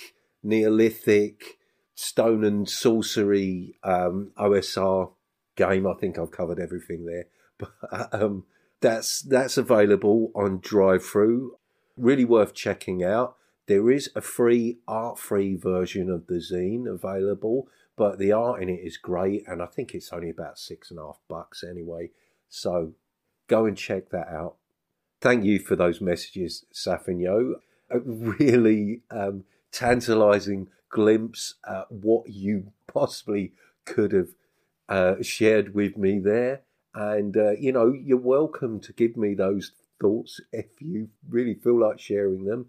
[0.42, 1.58] Neolithic,
[1.94, 5.12] stone and sorcery um, OSR
[5.54, 5.86] game.
[5.86, 7.26] I think I've covered everything there.
[7.58, 8.44] But um,
[8.80, 11.48] that's that's available on DriveThru.
[11.98, 13.36] Really worth checking out.
[13.66, 18.68] There is a free art free version of the zine available but the art in
[18.68, 22.10] it is great, and I think it's only about six and a half bucks anyway.
[22.48, 22.92] So
[23.48, 24.56] go and check that out.
[25.20, 27.54] Thank you for those messages, Sofinho.
[27.90, 33.52] A really um, tantalizing glimpse at what you possibly
[33.84, 34.30] could have
[34.88, 36.62] uh, shared with me there.
[36.94, 41.80] And, uh, you know, you're welcome to give me those thoughts if you really feel
[41.80, 42.66] like sharing them.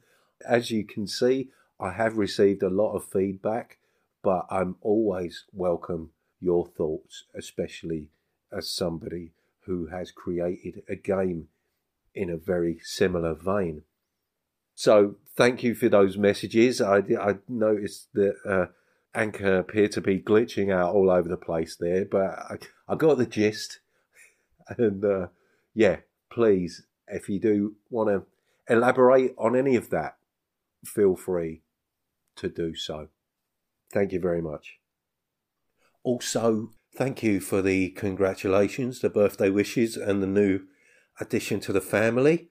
[0.48, 3.78] As you can see, I have received a lot of feedback
[4.24, 8.10] but I'm always welcome your thoughts, especially
[8.52, 9.34] as somebody
[9.66, 11.50] who has created a game
[12.16, 13.84] in a very similar vein.
[14.76, 16.82] So thank you for those messages.
[16.82, 18.66] I, I noticed that uh,
[19.14, 22.58] Anchor appeared to be glitching out all over the place there, but I,
[22.88, 23.80] I got the gist.
[24.78, 25.28] And uh,
[25.74, 25.98] yeah,
[26.32, 30.16] please, if you do want to elaborate on any of that,
[30.86, 31.64] feel free
[32.38, 33.10] to do so.
[33.94, 34.80] Thank you very much.
[36.04, 40.62] Also, thank you for the congratulations, the birthday wishes, and the new
[41.22, 42.50] addition to the family.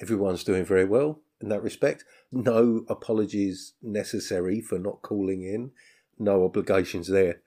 [0.00, 2.04] Everyone's doing very well in that respect.
[2.30, 5.70] No apologies necessary for not calling in.
[6.18, 7.40] No obligations there.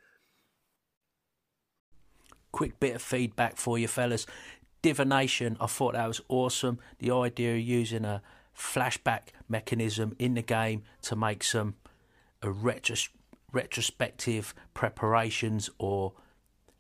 [2.52, 4.26] Quick bit of feedback for you, fellas.
[4.82, 6.80] Divination, I thought that was awesome.
[6.98, 8.24] The idea of using a
[8.58, 11.76] flashback mechanism in the game to make some
[12.42, 13.10] a retros-
[13.52, 16.14] retrospective preparations or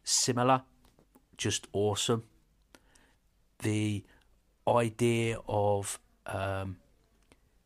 [0.03, 0.63] similar,
[1.38, 2.23] just awesome.
[3.60, 4.03] The
[4.67, 6.77] idea of um,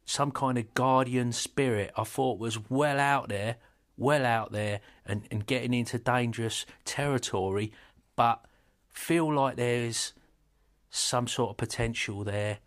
[0.06, 3.58] some kind of guardian spirit I thought was well out there,
[3.98, 7.72] well out there, and, and getting into dangerous territory,
[8.16, 8.44] but
[8.89, 10.13] feel like there's
[10.89, 12.60] some sort of potential there.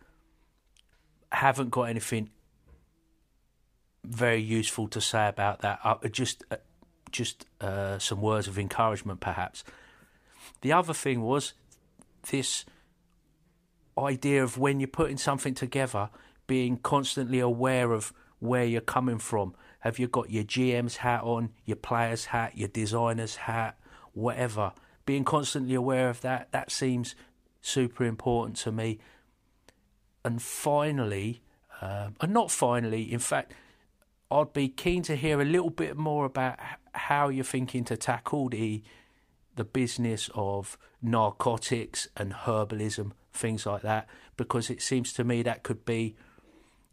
[1.33, 2.31] Haven't got anything
[4.07, 5.81] very useful to say about that.
[5.83, 6.57] Uh, just, uh,
[7.11, 9.64] just uh, some words of encouragement, perhaps.
[10.62, 11.55] The other thing was
[12.31, 12.64] this
[13.99, 16.11] idea of when you're putting something together,
[16.47, 19.55] being constantly aware of where you're coming from.
[19.81, 23.79] Have you got your GM's hat on, your player's hat, your designer's hat,
[24.12, 24.73] whatever?
[25.05, 27.14] Being constantly aware of that, that seems
[27.61, 28.99] super important to me.
[30.25, 31.42] And finally,
[31.81, 33.53] uh, and not finally, in fact,
[34.31, 36.59] I'd be keen to hear a little bit more about
[36.93, 38.83] how you're thinking to tackle the
[39.55, 45.62] the business of narcotics and herbalism, things like that, because it seems to me that
[45.62, 46.15] could be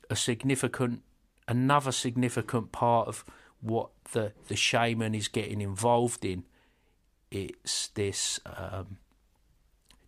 [0.10, 1.02] a significant,
[1.46, 3.26] another significant part of
[3.60, 6.44] what the the shaman is getting involved in.
[7.32, 8.98] It's this um,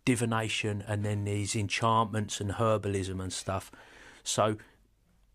[0.04, 3.70] divination and then these enchantments and herbalism and stuff.
[4.22, 4.56] So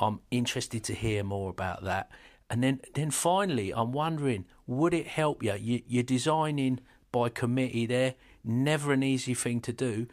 [0.02, 2.10] I'm interested to hear more about that.
[2.50, 5.54] And then, then finally, I'm wondering, would it help you?
[5.54, 6.80] you you're designing
[7.12, 8.16] by committee there.
[8.44, 10.08] never an easy thing to do.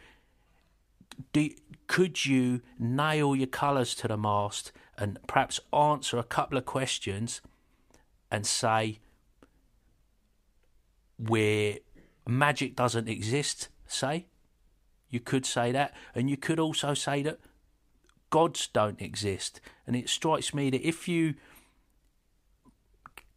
[1.33, 1.49] do
[1.87, 7.41] could you nail your colours to the mast and perhaps answer a couple of questions
[8.29, 8.99] and say
[11.17, 11.77] where
[12.27, 14.27] magic doesn't exist, say?
[15.09, 15.95] You could say that.
[16.13, 17.39] And you could also say that
[18.29, 19.61] gods don't exist.
[19.85, 21.35] And it strikes me that if you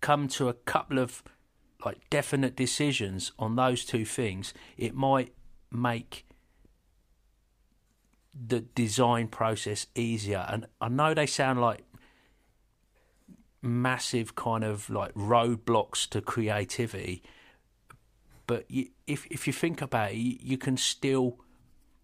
[0.01, 1.23] come to a couple of
[1.85, 5.33] like definite decisions on those two things, it might
[5.71, 6.27] make
[8.35, 10.47] the design process easier.
[10.49, 11.85] And I know they sound like
[13.61, 17.23] massive kind of like roadblocks to creativity,
[18.47, 21.39] but you, if if you think about it, you, you can still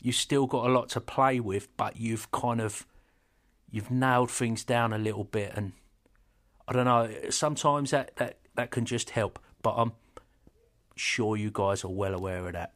[0.01, 2.87] you still got a lot to play with, but you've kind of
[3.71, 5.73] you've nailed things down a little bit, and
[6.67, 7.11] I don't know.
[7.31, 9.93] Sometimes that that that can just help, but I'm
[10.97, 12.73] sure you guys are well aware of that.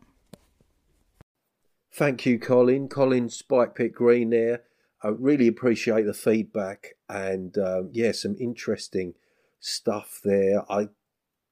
[1.95, 2.89] Thank you, Colin.
[2.89, 4.63] Colin Spike Pit Green there.
[5.03, 9.15] I really appreciate the feedback and um, yeah, some interesting
[9.61, 10.63] stuff there.
[10.71, 10.89] I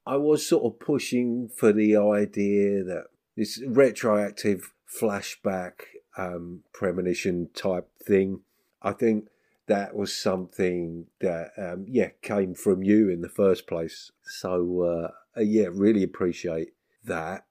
[0.06, 3.04] I was sort of pushing for the idea that
[3.37, 5.72] this retroactive flashback
[6.16, 8.40] um, premonition type thing.
[8.83, 9.29] I think
[9.66, 14.11] that was something that um, yeah came from you in the first place.
[14.22, 16.70] So uh, yeah, really appreciate
[17.05, 17.46] that.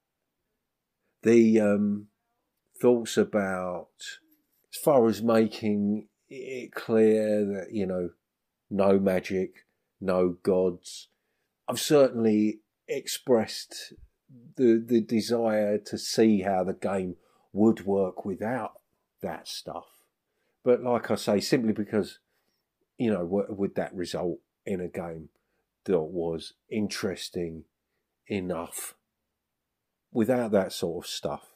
[1.23, 2.07] The um,
[2.79, 3.89] thoughts about
[4.73, 8.09] as far as making it clear that you know
[8.69, 9.65] no magic,
[10.01, 11.07] no gods.
[11.67, 13.93] I've certainly expressed
[14.55, 17.15] the the desire to see how the game
[17.53, 18.79] would work without
[19.21, 19.85] that stuff.
[20.63, 22.19] But like I say, simply because,
[22.97, 25.29] you know, would that result in a game
[25.85, 27.63] that was interesting
[28.27, 28.95] enough
[30.11, 31.47] without that sort of stuff?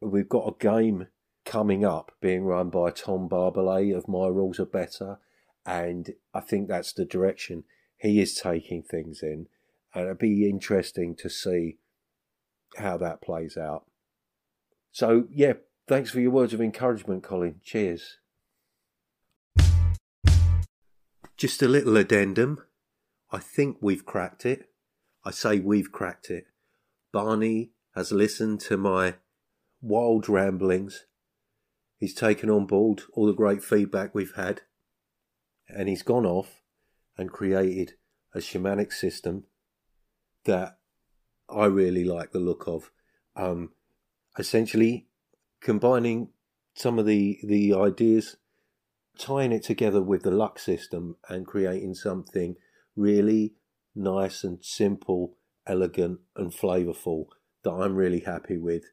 [0.00, 1.08] We've got a game
[1.44, 5.18] coming up being run by Tom Barbalet of My Rules Are Better,
[5.66, 7.64] and I think that's the direction
[7.98, 9.46] he is taking things in,
[9.94, 11.76] and it'd be interesting to see
[12.78, 13.84] how that plays out.
[14.92, 15.54] So, yeah,
[15.86, 17.60] thanks for your words of encouragement, Colin.
[17.62, 18.18] Cheers.
[21.36, 22.58] Just a little addendum.
[23.30, 24.68] I think we've cracked it.
[25.24, 26.46] I say we've cracked it.
[27.12, 29.14] Barney has listened to my
[29.80, 31.06] wild ramblings.
[31.98, 34.62] He's taken on board all the great feedback we've had.
[35.68, 36.62] And he's gone off
[37.16, 37.94] and created
[38.34, 39.44] a shamanic system
[40.44, 40.78] that
[41.48, 42.90] I really like the look of.
[43.36, 43.70] Um,
[44.38, 45.06] essentially,
[45.60, 46.28] combining
[46.74, 48.36] some of the, the ideas,
[49.18, 52.56] tying it together with the luck system, and creating something
[52.96, 53.54] really
[53.94, 57.26] nice and simple, elegant, and flavourful
[57.64, 58.84] that I'm really happy with.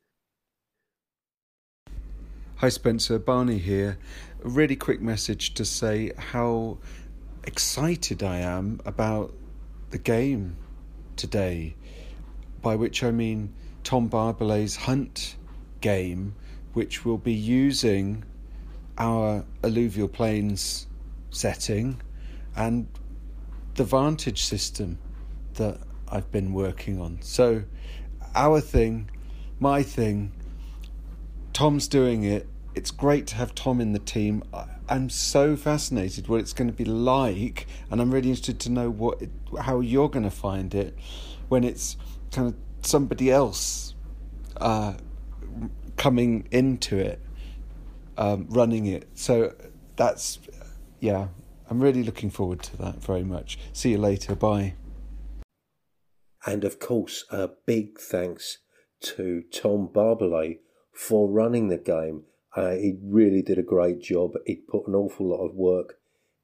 [2.57, 3.99] Hi Spencer, Barney here.
[4.43, 6.79] A really quick message to say how
[7.43, 9.33] excited I am about
[9.91, 10.57] the game
[11.15, 11.75] today,
[12.61, 15.35] by which I mean Tom Barbalet's Hunt
[15.81, 16.35] game,
[16.73, 18.23] which will be using
[18.97, 20.87] our alluvial plains
[21.29, 22.01] setting
[22.55, 22.87] and
[23.75, 24.97] the Vantage system
[25.53, 27.19] that I've been working on.
[27.21, 27.63] So,
[28.35, 29.09] our thing,
[29.59, 30.31] my thing,
[31.53, 32.47] Tom's doing it.
[32.75, 34.43] It's great to have Tom in the team.
[34.87, 38.89] I'm so fascinated what it's going to be like, and I'm really interested to know
[38.89, 40.95] what it, how you're going to find it
[41.49, 41.97] when it's
[42.31, 43.95] kind of somebody else
[44.57, 44.93] uh,
[45.95, 47.19] coming into it,
[48.17, 49.07] um, running it.
[49.15, 49.53] So
[49.95, 50.39] that's
[50.99, 51.27] yeah,
[51.69, 53.59] I'm really looking forward to that very much.
[53.73, 54.35] See you later.
[54.35, 54.75] Bye.
[56.45, 58.59] And of course, a big thanks
[59.01, 60.59] to Tom Barbalet
[60.93, 62.23] for running the game.
[62.55, 64.31] Uh, he really did a great job.
[64.45, 65.95] He put an awful lot of work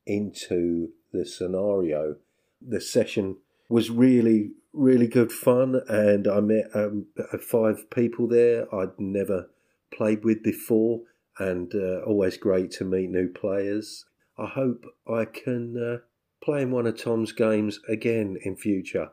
[0.06, 2.18] into the scenario.
[2.62, 3.38] The session
[3.70, 7.06] was really, really good fun, and I met um,
[7.40, 9.50] five people there I'd never
[9.94, 11.02] played with before,
[11.38, 14.06] and uh, always great to meet new players.
[14.38, 15.98] I hope I can uh,
[16.44, 19.12] play in one of Tom's games again in future.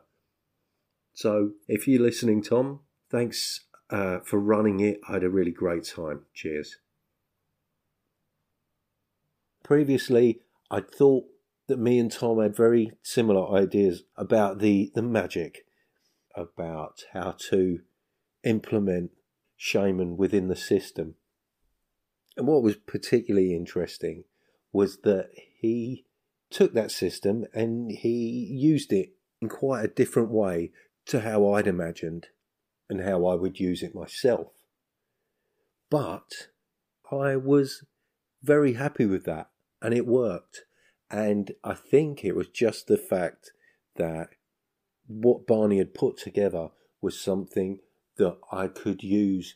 [1.13, 4.99] So, if you're listening, Tom, thanks uh, for running it.
[5.07, 6.21] I had a really great time.
[6.33, 6.77] Cheers.
[9.63, 10.41] Previously,
[10.71, 11.25] I'd thought
[11.71, 15.65] that me and Tom had very similar ideas about the, the magic,
[16.35, 17.79] about how to
[18.43, 19.11] implement
[19.55, 21.15] shaman within the system.
[22.35, 24.25] And what was particularly interesting
[24.73, 26.05] was that he
[26.49, 28.09] took that system and he
[28.51, 30.71] used it in quite a different way
[31.05, 32.27] to how I'd imagined
[32.89, 34.51] and how I would use it myself.
[35.89, 36.49] But
[37.09, 37.85] I was
[38.43, 39.49] very happy with that
[39.81, 40.65] and it worked.
[41.11, 43.51] And I think it was just the fact
[43.97, 44.29] that
[45.07, 46.69] what Barney had put together
[47.01, 47.79] was something
[48.17, 49.55] that I could use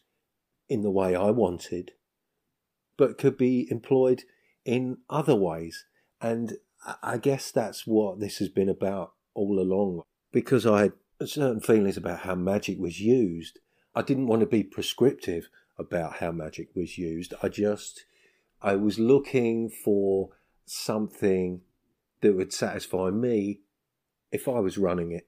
[0.68, 1.92] in the way I wanted,
[2.98, 4.24] but could be employed
[4.66, 5.86] in other ways.
[6.20, 6.58] And
[7.02, 10.02] I guess that's what this has been about all along.
[10.34, 10.94] Because I had
[11.24, 13.60] certain feelings about how magic was used,
[13.96, 15.48] I didn't want to be prescriptive
[15.78, 17.34] about how magic was used.
[17.42, 18.06] I just,
[18.62, 20.32] I was looking for
[20.66, 21.62] something
[22.22, 23.62] that would satisfy me
[24.32, 25.28] if I was running it.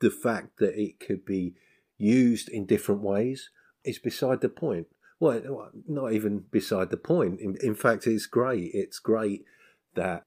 [0.00, 1.54] The fact that it could be
[1.96, 3.50] used in different ways
[3.84, 4.88] is beside the point.
[5.20, 7.40] Well, not even beside the point.
[7.40, 8.72] In, in fact, it's great.
[8.74, 9.44] It's great
[9.94, 10.24] that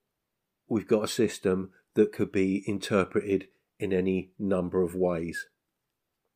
[0.67, 3.47] we've got a system that could be interpreted
[3.79, 5.47] in any number of ways.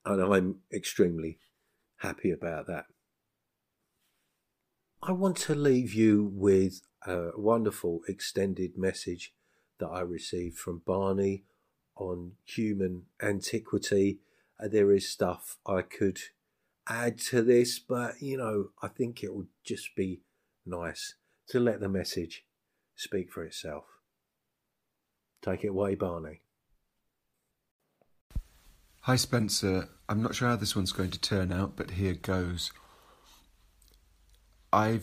[0.06, 1.40] And I'm extremely
[1.98, 2.86] happy about that.
[5.02, 9.34] I want to leave you with a wonderful extended message
[9.80, 11.44] that I received from Barney
[11.96, 14.20] on human antiquity.
[14.60, 16.20] Uh, there is stuff I could
[16.88, 20.22] add to this, but you know, I think it would just be
[20.66, 21.16] nice
[21.50, 22.46] to let the message
[22.96, 23.86] speak for itself.
[25.42, 26.42] Take it away, Barney.
[29.06, 29.90] Hi, Spencer.
[30.08, 32.72] I'm not sure how this one's going to turn out, but here goes.
[34.72, 35.02] I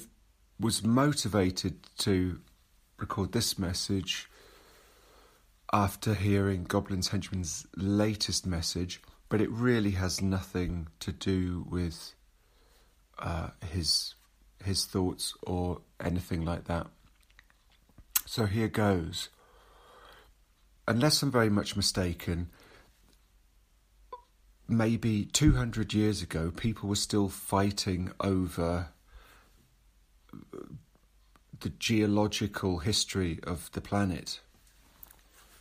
[0.61, 2.41] was motivated to
[2.99, 4.29] record this message
[5.73, 12.15] after hearing Goblin's Henchman's latest message, but it really has nothing to do with
[13.19, 14.15] uh, his
[14.65, 16.89] his thoughts or anything like that.
[18.27, 19.29] So here goes.
[20.89, 22.49] Unless I'm very much mistaken,
[24.67, 28.89] maybe 200 years ago, people were still fighting over
[31.61, 34.41] the geological history of the planet.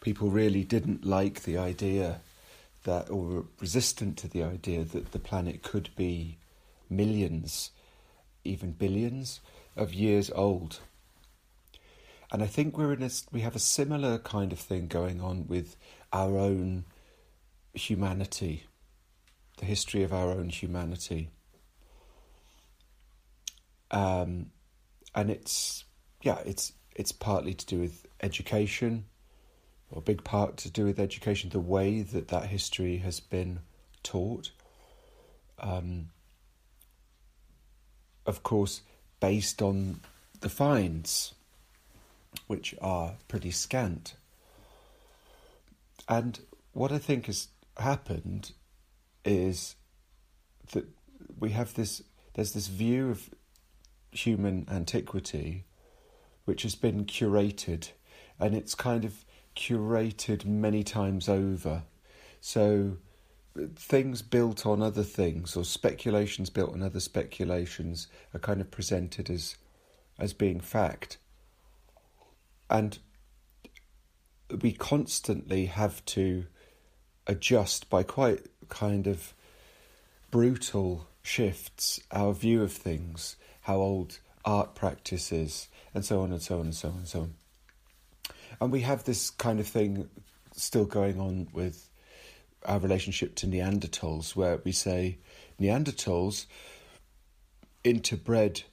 [0.01, 2.21] People really didn't like the idea
[2.83, 6.37] that, or were resistant to the idea that the planet could be
[6.89, 7.71] millions,
[8.43, 9.41] even billions
[9.75, 10.79] of years old.
[12.31, 15.47] And I think we're in a, we have a similar kind of thing going on
[15.47, 15.75] with
[16.13, 16.85] our own
[17.73, 18.65] humanity
[19.57, 21.29] the history of our own humanity.
[23.91, 24.51] Um,
[25.15, 25.85] and it's
[26.21, 29.05] yeah, it's it's partly to do with education,
[29.91, 33.59] or a big part to do with education, the way that that history has been
[34.03, 34.51] taught.
[35.59, 36.09] Um,
[38.25, 38.81] of course,
[39.19, 40.01] based on
[40.41, 41.33] the finds,
[42.47, 44.15] which are pretty scant.
[46.09, 46.39] And
[46.73, 47.47] what I think has
[47.77, 48.51] happened
[49.25, 49.75] is
[50.71, 50.85] that
[51.39, 52.01] we have this
[52.33, 53.29] there's this view of
[54.11, 55.65] human antiquity
[56.45, 57.91] which has been curated
[58.39, 61.83] and it's kind of curated many times over.
[62.39, 62.97] So
[63.75, 69.29] things built on other things or speculations built on other speculations are kind of presented
[69.29, 69.55] as
[70.19, 71.17] as being fact.
[72.69, 72.97] And
[74.61, 76.45] we constantly have to
[77.27, 79.33] adjust by quite kind of
[80.31, 83.35] brutal shifts our view of things,
[83.67, 87.19] how old art practices, and so on and so on and so on and so
[87.19, 87.33] on.
[88.61, 90.07] And we have this kind of thing
[90.53, 91.89] still going on with
[92.65, 95.17] our relationship to Neanderthals, where we say
[95.59, 96.45] Neanderthals
[97.83, 98.63] interbred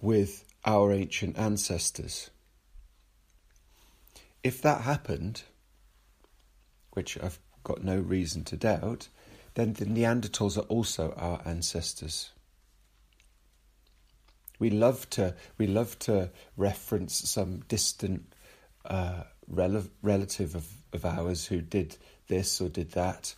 [0.00, 2.30] with our ancient ancestors.
[4.42, 5.42] If that happened,
[6.92, 9.08] which I've got no reason to doubt,
[9.56, 12.30] then the Neanderthals are also our ancestors.
[14.60, 18.32] We love to we love to reference some distant
[18.84, 21.96] uh, rel- relative of, of ours who did
[22.28, 23.34] this or did that.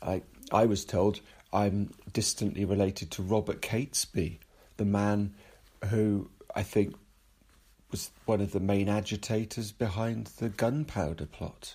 [0.00, 1.20] I I was told
[1.52, 4.38] I'm distantly related to Robert Catesby,
[4.76, 5.34] the man
[5.86, 6.94] who I think
[7.90, 11.74] was one of the main agitators behind the gunpowder plot.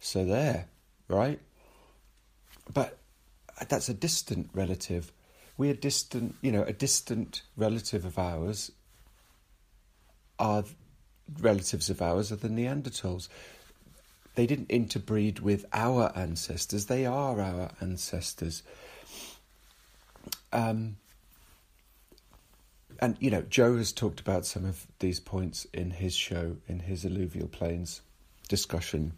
[0.00, 0.66] So there,
[1.08, 1.40] right?
[2.72, 2.98] But
[3.68, 5.12] that's a distant relative.
[5.60, 8.72] We are distant, you know, a distant relative of ours
[10.38, 10.64] are
[11.38, 13.28] relatives of ours are the Neanderthals.
[14.36, 18.62] They didn't interbreed with our ancestors, they are our ancestors.
[20.50, 20.96] Um,
[22.98, 26.78] and, you know, Joe has talked about some of these points in his show, in
[26.78, 28.00] his alluvial plains
[28.48, 29.12] discussion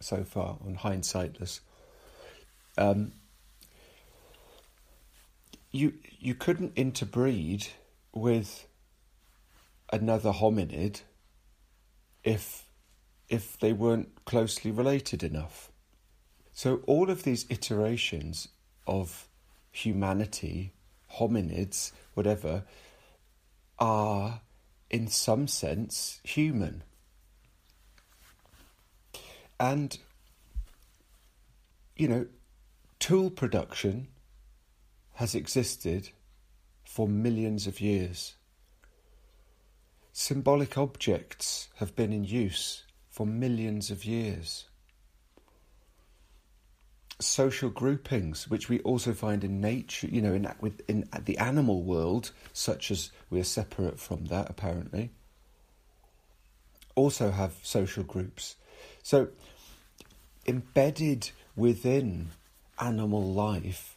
[0.00, 1.60] so far on hindsightless.
[2.76, 3.12] Um,
[5.70, 7.68] you you couldn't interbreed
[8.14, 8.66] with
[9.92, 11.02] another hominid
[12.24, 12.64] if
[13.28, 15.70] if they weren't closely related enough.
[16.52, 18.48] So all of these iterations
[18.86, 19.28] of
[19.70, 20.72] humanity,
[21.18, 22.64] hominids, whatever,
[23.78, 24.40] are
[24.88, 26.82] in some sense human.
[29.58, 29.98] And
[31.96, 32.26] you know,
[32.98, 34.08] tool production
[35.16, 36.10] has existed
[36.84, 38.34] for millions of years.
[40.12, 44.66] Symbolic objects have been in use for millions of years.
[47.18, 50.46] Social groupings, which we also find in nature, you know, in,
[50.86, 55.12] in the animal world, such as we are separate from that apparently,
[56.94, 58.56] also have social groups.
[59.02, 59.28] So,
[60.46, 62.32] embedded within
[62.78, 63.95] animal life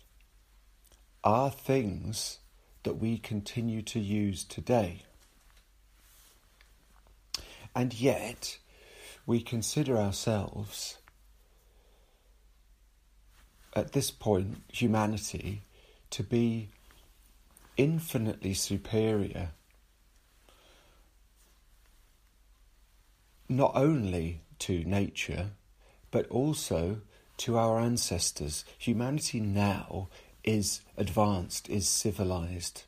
[1.24, 2.40] are things
[2.84, 5.04] that we continue to use today.
[7.76, 8.58] And yet,
[9.26, 10.98] we consider ourselves,
[13.76, 15.64] at this point, humanity,
[16.10, 16.70] to be
[17.78, 19.52] infinitely superior,
[23.48, 25.52] not only to nature,
[26.12, 27.02] but also
[27.38, 28.66] to our ancestors.
[28.78, 30.10] Humanity now
[30.50, 32.84] is advanced, is civilized.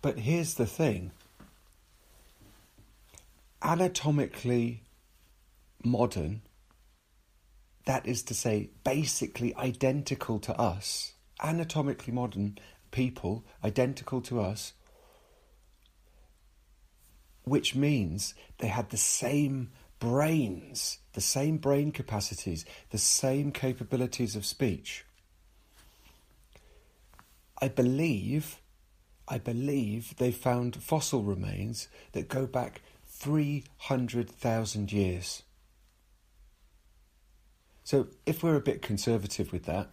[0.00, 1.10] But here's the thing
[3.62, 4.82] anatomically
[5.82, 6.42] modern,
[7.84, 12.58] that is to say, basically identical to us, anatomically modern
[12.90, 14.72] people, identical to us,
[17.44, 24.44] which means they had the same brains, the same brain capacities, the same capabilities of
[24.44, 25.04] speech.
[27.60, 28.60] I believe,
[29.26, 35.42] I believe they found fossil remains that go back 300,000 years.
[37.84, 39.88] So if we're a bit conservative with that,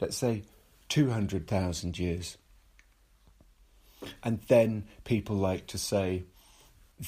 [0.00, 0.42] let's say
[0.88, 2.36] 200,000 years.
[4.22, 6.24] And then people like to say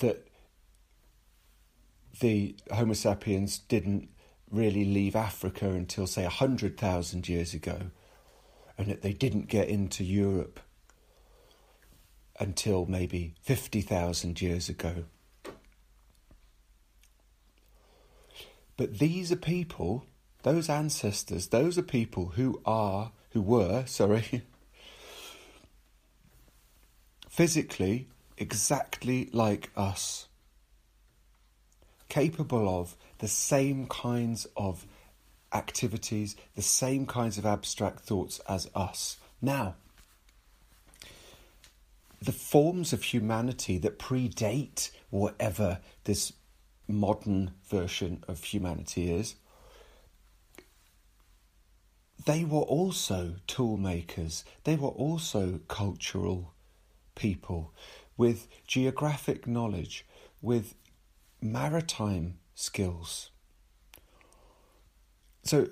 [0.01, 0.28] that
[2.20, 4.08] the Homo sapiens didn't
[4.50, 7.90] really leave Africa until, say, 100,000 years ago,
[8.76, 10.60] and that they didn't get into Europe
[12.40, 15.04] until maybe 50,000 years ago.
[18.76, 20.06] But these are people,
[20.44, 24.42] those ancestors, those are people who are, who were, sorry,
[27.28, 30.28] physically exactly like us
[32.09, 34.86] capable of the same kinds of
[35.52, 39.18] activities, the same kinds of abstract thoughts as us.
[39.40, 39.76] Now,
[42.20, 46.32] the forms of humanity that predate whatever this
[46.86, 49.36] modern version of humanity is,
[52.26, 56.52] they were also tool makers, they were also cultural
[57.14, 57.72] people
[58.16, 60.04] with geographic knowledge,
[60.42, 60.74] with
[61.41, 63.30] maritime skills.
[65.45, 65.68] So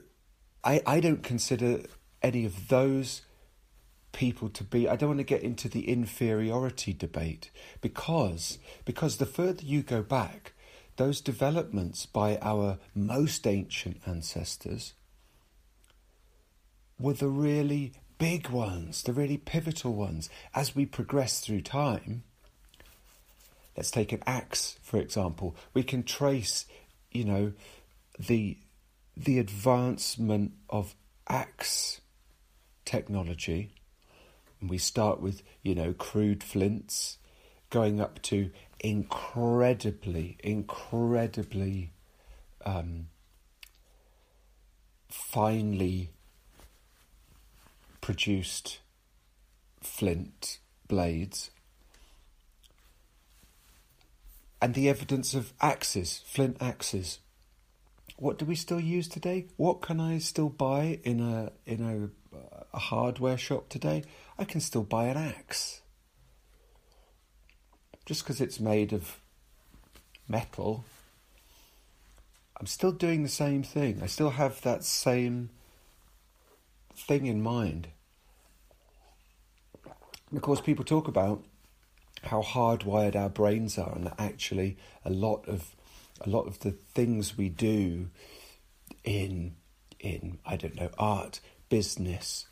[0.64, 1.82] I, I don't consider
[2.22, 3.22] any of those
[4.12, 7.50] people to be I don't want to get into the inferiority debate
[7.82, 10.54] because because the further you go back
[10.96, 14.94] those developments by our most ancient ancestors
[16.98, 22.24] were the really big ones the really pivotal ones as we progress through time
[23.76, 25.54] Let's take an axe, for example.
[25.74, 26.64] We can trace,
[27.10, 27.52] you know,
[28.18, 28.58] the
[29.16, 30.94] the advancement of
[31.28, 32.00] axe
[32.84, 33.70] technology.
[34.60, 37.18] And we start with, you know, crude flints,
[37.70, 38.50] going up to
[38.80, 41.92] incredibly, incredibly
[42.64, 43.08] um,
[45.08, 46.10] finely
[48.00, 48.80] produced
[49.82, 50.58] flint
[50.88, 51.50] blades
[54.60, 57.18] and the evidence of axes, flint axes.
[58.16, 59.46] What do we still use today?
[59.56, 62.36] What can I still buy in a in a,
[62.72, 64.04] a hardware shop today?
[64.38, 65.82] I can still buy an axe.
[68.06, 69.20] Just because it's made of
[70.28, 70.84] metal,
[72.58, 74.00] I'm still doing the same thing.
[74.02, 75.50] I still have that same
[76.94, 77.88] thing in mind.
[80.30, 81.44] And of course, people talk about
[82.26, 85.74] how hardwired our brains are, and that actually a lot of
[86.20, 88.08] a lot of the things we do
[89.04, 89.56] in
[90.00, 92.46] in I don't know art, business,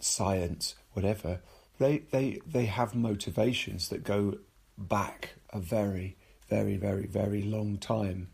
[0.00, 1.40] science, whatever,
[1.78, 4.38] they they they have motivations that go
[4.78, 6.16] back a very
[6.48, 8.28] very very very long time.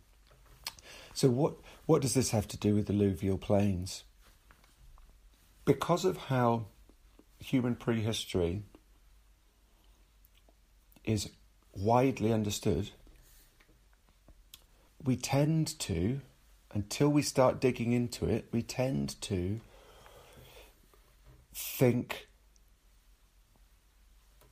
[1.14, 1.54] So what
[1.86, 4.04] what does this have to do with alluvial plains?
[5.64, 6.66] Because of how
[7.38, 8.62] human prehistory
[11.04, 11.30] is
[11.74, 12.90] widely understood,
[15.02, 16.20] we tend to,
[16.72, 19.60] until we start digging into it, we tend to
[21.54, 22.28] think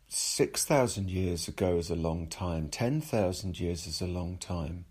[0.09, 4.86] 6,000 years ago is a long time, 10,000 years is a long time.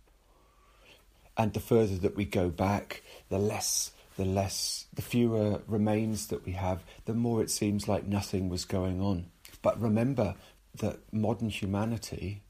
[1.38, 6.46] And the further that we go back, the less, the less, the fewer remains that
[6.46, 9.26] we have, the more it seems like nothing was going on.
[9.62, 10.36] But remember
[10.80, 12.42] that modern humanity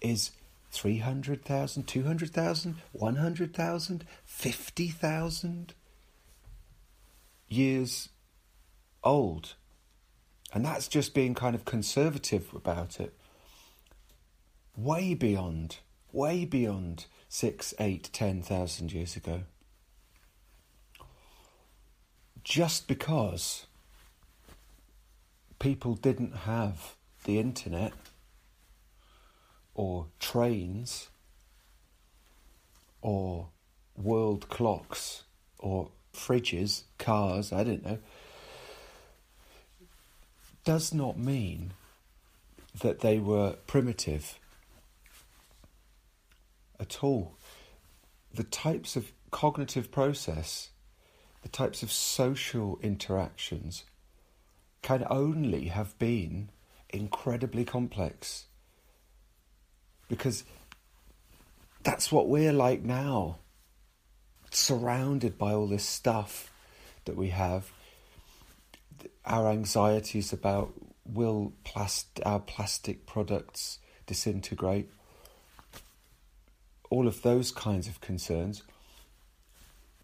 [0.00, 0.32] is
[0.70, 5.74] 300,000, 200,000, 100,000, 50,000
[7.48, 8.08] years
[9.02, 9.54] old.
[10.52, 13.14] And that's just being kind of conservative about it.
[14.76, 15.78] Way beyond,
[16.12, 19.42] way beyond six, eight, ten thousand years ago.
[22.44, 23.66] Just because
[25.58, 26.94] people didn't have
[27.28, 27.92] the internet
[29.74, 31.10] or trains
[33.02, 33.48] or
[33.94, 35.24] world clocks
[35.58, 37.98] or fridges, cars, I don't know,
[40.64, 41.74] does not mean
[42.80, 44.38] that they were primitive
[46.80, 47.34] at all.
[48.32, 50.70] The types of cognitive process,
[51.42, 53.84] the types of social interactions
[54.80, 56.48] can only have been
[56.90, 58.46] incredibly complex.
[60.08, 60.44] Because
[61.82, 63.38] that's what we're like now,
[64.50, 66.52] surrounded by all this stuff
[67.04, 67.70] that we have.
[69.24, 70.72] Our anxieties about
[71.04, 74.90] will plast- our plastic products disintegrate,
[76.90, 78.62] all of those kinds of concerns,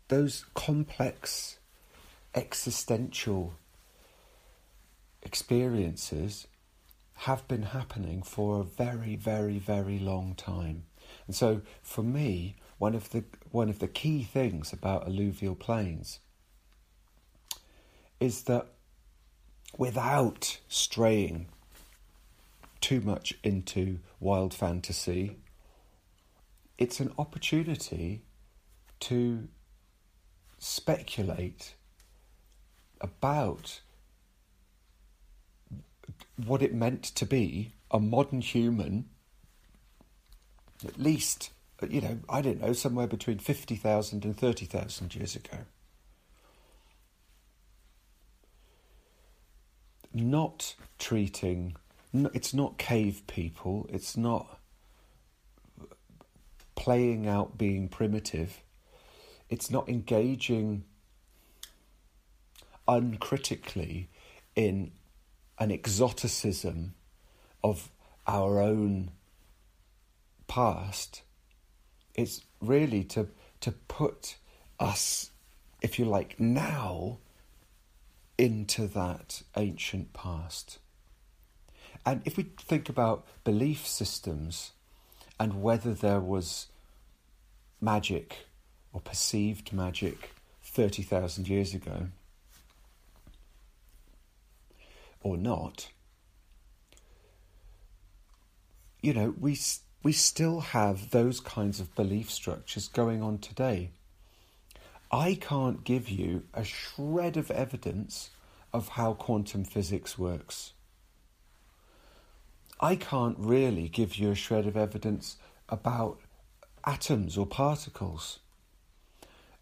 [0.09, 1.59] those complex
[2.35, 3.55] existential
[5.23, 6.47] experiences
[7.15, 10.85] have been happening for a very, very, very long time.
[11.27, 16.19] And so for me, one of the one of the key things about alluvial plains
[18.21, 18.67] is that
[19.79, 21.47] without straying
[22.81, 25.37] too much into wild fantasy,
[26.77, 28.23] it's an opportunity
[29.01, 29.49] to
[30.59, 31.75] speculate
[33.01, 33.81] about
[36.37, 39.09] what it meant to be a modern human,
[40.87, 41.51] at least,
[41.83, 45.59] uh, you know, I don't know, somewhere between 50,000 and 30,000 years ago.
[50.13, 51.77] Not treating,
[52.13, 54.61] it's not cave people, it's not
[56.75, 58.63] playing out being primitive,
[59.49, 60.85] it's not engaging
[62.87, 64.09] uncritically
[64.55, 64.93] in
[65.59, 66.95] an exoticism
[67.63, 67.91] of
[68.27, 69.11] our own
[70.47, 71.23] past.
[72.15, 73.29] It's really to
[73.61, 74.37] to put
[74.79, 75.31] us,
[75.81, 77.17] if you like, now
[78.37, 80.79] into that ancient past.
[82.05, 84.73] And if we think about belief systems
[85.41, 86.67] and whether there was
[87.81, 88.47] magic
[88.93, 92.09] or perceived magic 30,000 years ago,
[95.25, 95.89] or not,
[99.01, 99.59] you know, we
[100.05, 103.91] we still have those kinds of belief structures going on today.
[105.11, 108.31] I can't give you a shred of evidence
[108.73, 110.73] of how quantum physics works.
[112.81, 115.37] I can't really give you a shred of evidence
[115.69, 116.21] about
[116.85, 118.41] atoms or particles.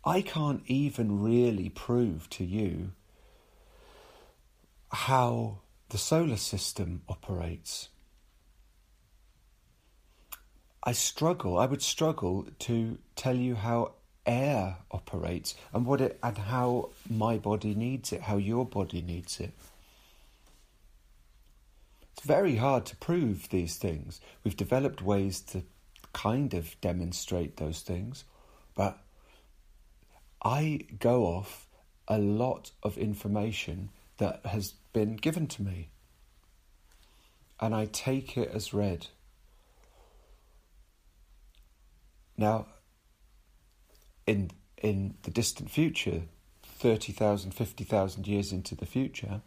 [0.05, 2.93] I can't even really prove to you
[4.93, 7.89] how the solar system operates.
[10.85, 13.93] I struggle, I would struggle to tell you how
[14.27, 19.41] air operates and what it and how my body needs it, how your body needs
[19.41, 19.53] it.
[22.13, 24.21] It's very hard to prove these things.
[24.45, 25.63] We've developed ways to
[26.13, 28.25] kind of demonstrate those things,
[28.75, 28.99] but
[30.45, 31.69] I go off
[32.09, 33.91] a lot of information
[34.23, 35.89] that has been given to me.
[37.61, 39.09] And I take it as read.
[42.37, 42.67] Now,
[44.25, 46.23] in in the distant future,
[46.63, 49.43] 30,000, 50,000 years into the future,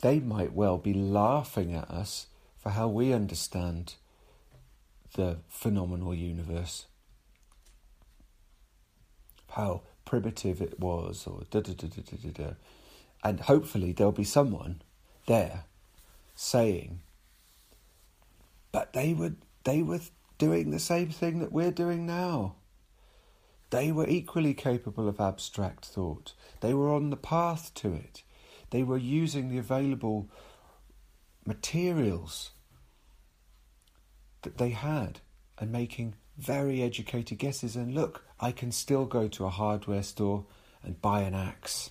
[0.00, 2.26] they might well be laughing at us
[2.58, 3.94] for how we understand
[5.14, 6.86] the phenomenal universe.
[9.50, 12.54] How primitive it was, or da da da da da da.
[13.26, 14.82] And hopefully there'll be someone
[15.26, 15.64] there
[16.36, 17.00] saying,
[18.70, 19.32] but they were
[19.64, 19.98] they were
[20.38, 22.54] doing the same thing that we're doing now.
[23.70, 26.34] They were equally capable of abstract thought.
[26.60, 28.22] They were on the path to it.
[28.70, 30.30] They were using the available
[31.44, 32.52] materials
[34.42, 35.18] that they had
[35.58, 37.74] and making very educated guesses.
[37.74, 40.46] And look, I can still go to a hardware store
[40.84, 41.90] and buy an axe.